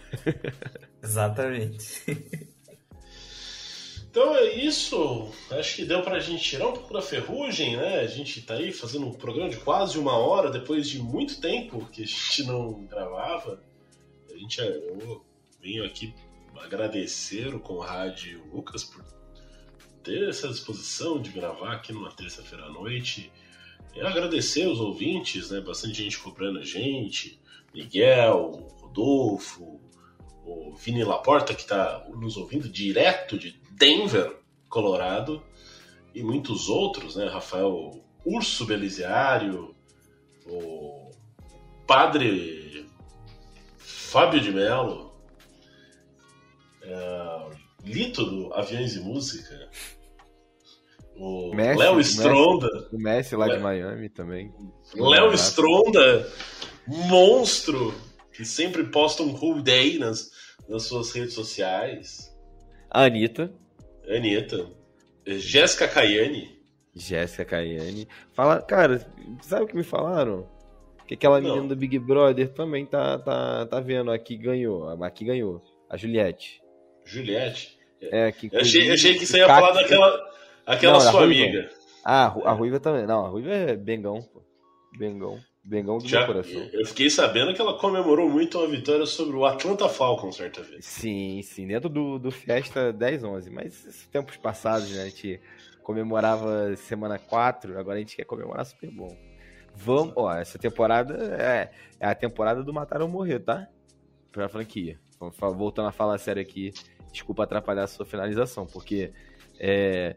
[1.02, 2.49] Exatamente.
[4.10, 5.30] Então é isso.
[5.52, 8.00] Acho que deu pra gente tirar um pouco da ferrugem, né?
[8.00, 11.86] A gente tá aí fazendo um programa de quase uma hora depois de muito tempo
[11.92, 13.62] que a gente não gravava.
[14.28, 15.24] A gente, eu
[15.62, 16.12] venho aqui
[16.58, 19.04] agradecer o Conrad e o Lucas por
[20.02, 23.30] ter essa disposição de gravar aqui numa terça-feira à noite.
[23.94, 25.60] E agradecer os ouvintes, né?
[25.60, 27.40] Bastante gente cobrando a gente.
[27.72, 29.80] Miguel, Rodolfo,
[30.50, 34.38] o Vini Laporta, que está nos ouvindo direto de Denver,
[34.68, 35.42] Colorado,
[36.14, 37.28] e muitos outros, né?
[37.28, 39.74] Rafael Urso Beliziário,
[40.46, 41.10] o
[41.86, 42.86] Padre
[43.78, 45.12] Fábio de Mello,
[46.82, 47.50] é,
[47.84, 49.70] Lito do Aviões e Música,
[51.16, 52.88] o Léo Stronda.
[52.92, 54.52] O Messi lá de Miami também.
[54.94, 56.26] Léo Stronda,
[56.86, 57.94] monstro,
[58.32, 60.30] que sempre posta um cool day nas,
[60.70, 62.34] nas suas redes sociais.
[62.88, 63.52] A Anitta.
[64.08, 64.70] Anitta.
[65.26, 66.58] Jéssica Caiane.
[66.94, 68.08] Jéssica Caiane.
[68.32, 69.06] Fala, cara,
[69.42, 70.48] sabe o que me falaram?
[71.06, 74.88] Que aquela menina do Big Brother também tá, tá, tá vendo aqui ganhou.
[75.02, 75.60] Aqui ganhou.
[75.88, 76.62] A Juliette.
[77.04, 77.76] Juliette?
[78.00, 80.30] É, que eu achei, achei que você ia falar daquela
[80.64, 81.68] aquela não, sua amiga.
[82.04, 83.06] Ah, a Ruiva também.
[83.06, 84.40] Não, a Ruiva é Bengão, pô.
[84.96, 85.38] Bengão.
[85.62, 86.68] Bengão do Já, meu coração.
[86.72, 90.86] Eu fiquei sabendo que ela comemorou muito uma vitória sobre o Atlanta Falcons certa vez.
[90.86, 93.50] Sim, sim, dentro do, do Festa 10-11.
[93.50, 95.02] Mas tempos passados, né?
[95.02, 95.40] A gente
[95.82, 99.16] comemorava semana 4, agora a gente quer comemorar Super Bowl.
[99.74, 103.68] Vamos, ó, essa temporada é, é a temporada do Matar ou Morrer, tá?
[104.32, 104.98] Pra franquia.
[105.56, 106.72] Voltando a falar sério aqui,
[107.12, 109.12] desculpa atrapalhar a sua finalização, porque
[109.58, 110.16] é,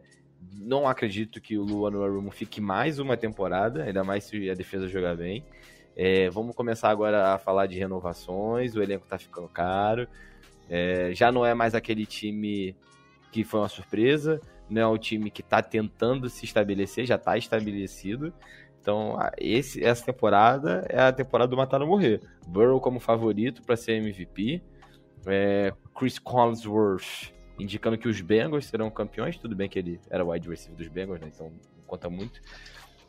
[0.51, 4.87] não acredito que o Luan Arumo fique mais uma temporada, ainda mais se a defesa
[4.87, 5.43] jogar bem.
[5.95, 10.07] É, vamos começar agora a falar de renovações, o elenco tá ficando caro.
[10.69, 12.75] É, já não é mais aquele time
[13.31, 14.39] que foi uma surpresa,
[14.69, 18.33] não é o time que está tentando se estabelecer, já está estabelecido.
[18.81, 22.21] Então, esse, essa temporada é a temporada do matar ou morrer.
[22.47, 24.61] Burrow como favorito para ser MVP.
[25.25, 29.37] É, Chris Collinsworth indicando que os Bengals serão campeões.
[29.37, 31.31] Tudo bem que ele era wide receiver dos Bengals, né?
[31.33, 32.41] então não conta muito.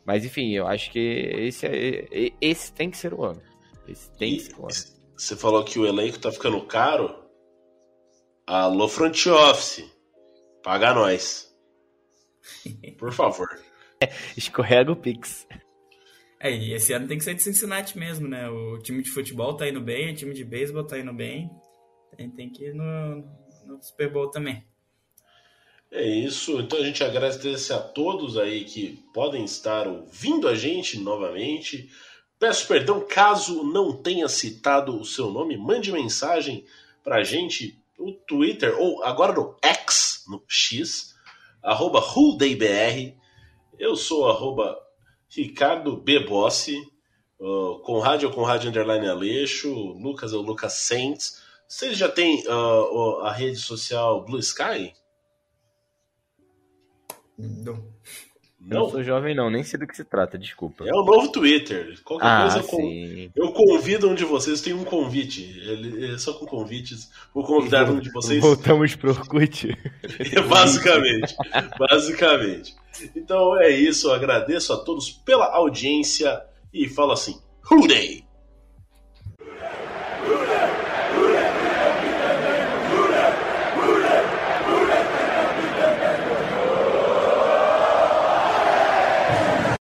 [0.05, 3.43] Mas enfim, eu acho que esse, é, esse tem que ser o ano.
[3.89, 4.95] Esse tem e, que ser o ano.
[5.17, 7.25] Você falou que o elenco tá ficando caro.
[8.47, 9.85] Alô, front office.
[10.63, 11.51] Paga nós.
[12.99, 13.49] Por favor.
[14.37, 15.47] Escorrega o Pix.
[16.41, 18.49] É, e esse ano tem que ser de Cincinnati mesmo, né?
[18.51, 21.49] O time de futebol tá indo bem, o time de beisebol tá indo bem.
[22.15, 23.25] Tem, tem que ir no,
[23.67, 24.65] no Super Bowl também.
[25.91, 30.99] É isso, então a gente agradece a todos aí que podem estar ouvindo a gente
[30.99, 31.89] novamente.
[32.37, 36.65] Peço perdão caso não tenha citado o seu nome, mande mensagem
[37.03, 41.15] pra gente no Twitter ou agora no X, no X,
[41.63, 43.17] arroba WhoDayBR.
[43.79, 44.77] Eu sou arroba
[45.29, 46.21] Ricardo B.
[46.21, 46.77] Bossi,
[47.39, 51.44] uh, Conrad é o Conrad Underline Aleixo, Lucas é o Lucas Saints.
[51.69, 54.93] Vocês já têm uh, a rede social Blue Sky?
[57.39, 57.95] Não.
[58.67, 58.79] Não?
[58.79, 60.89] Eu não sou jovem, não, nem sei do que se trata, desculpa.
[60.89, 62.01] É o novo Twitter.
[62.03, 65.43] Qualquer ah, coisa eu, eu, convido um de vocês, tem um convite.
[65.43, 67.11] Ele, é só com convites.
[67.35, 68.41] Vou convidar um de vocês.
[68.41, 69.77] Voltamos pro Orkut.
[70.49, 71.37] basicamente.
[71.79, 72.75] basicamente.
[73.15, 76.43] Então é isso, eu agradeço a todos pela audiência
[76.73, 77.39] e falo assim:
[77.71, 78.24] Hooday!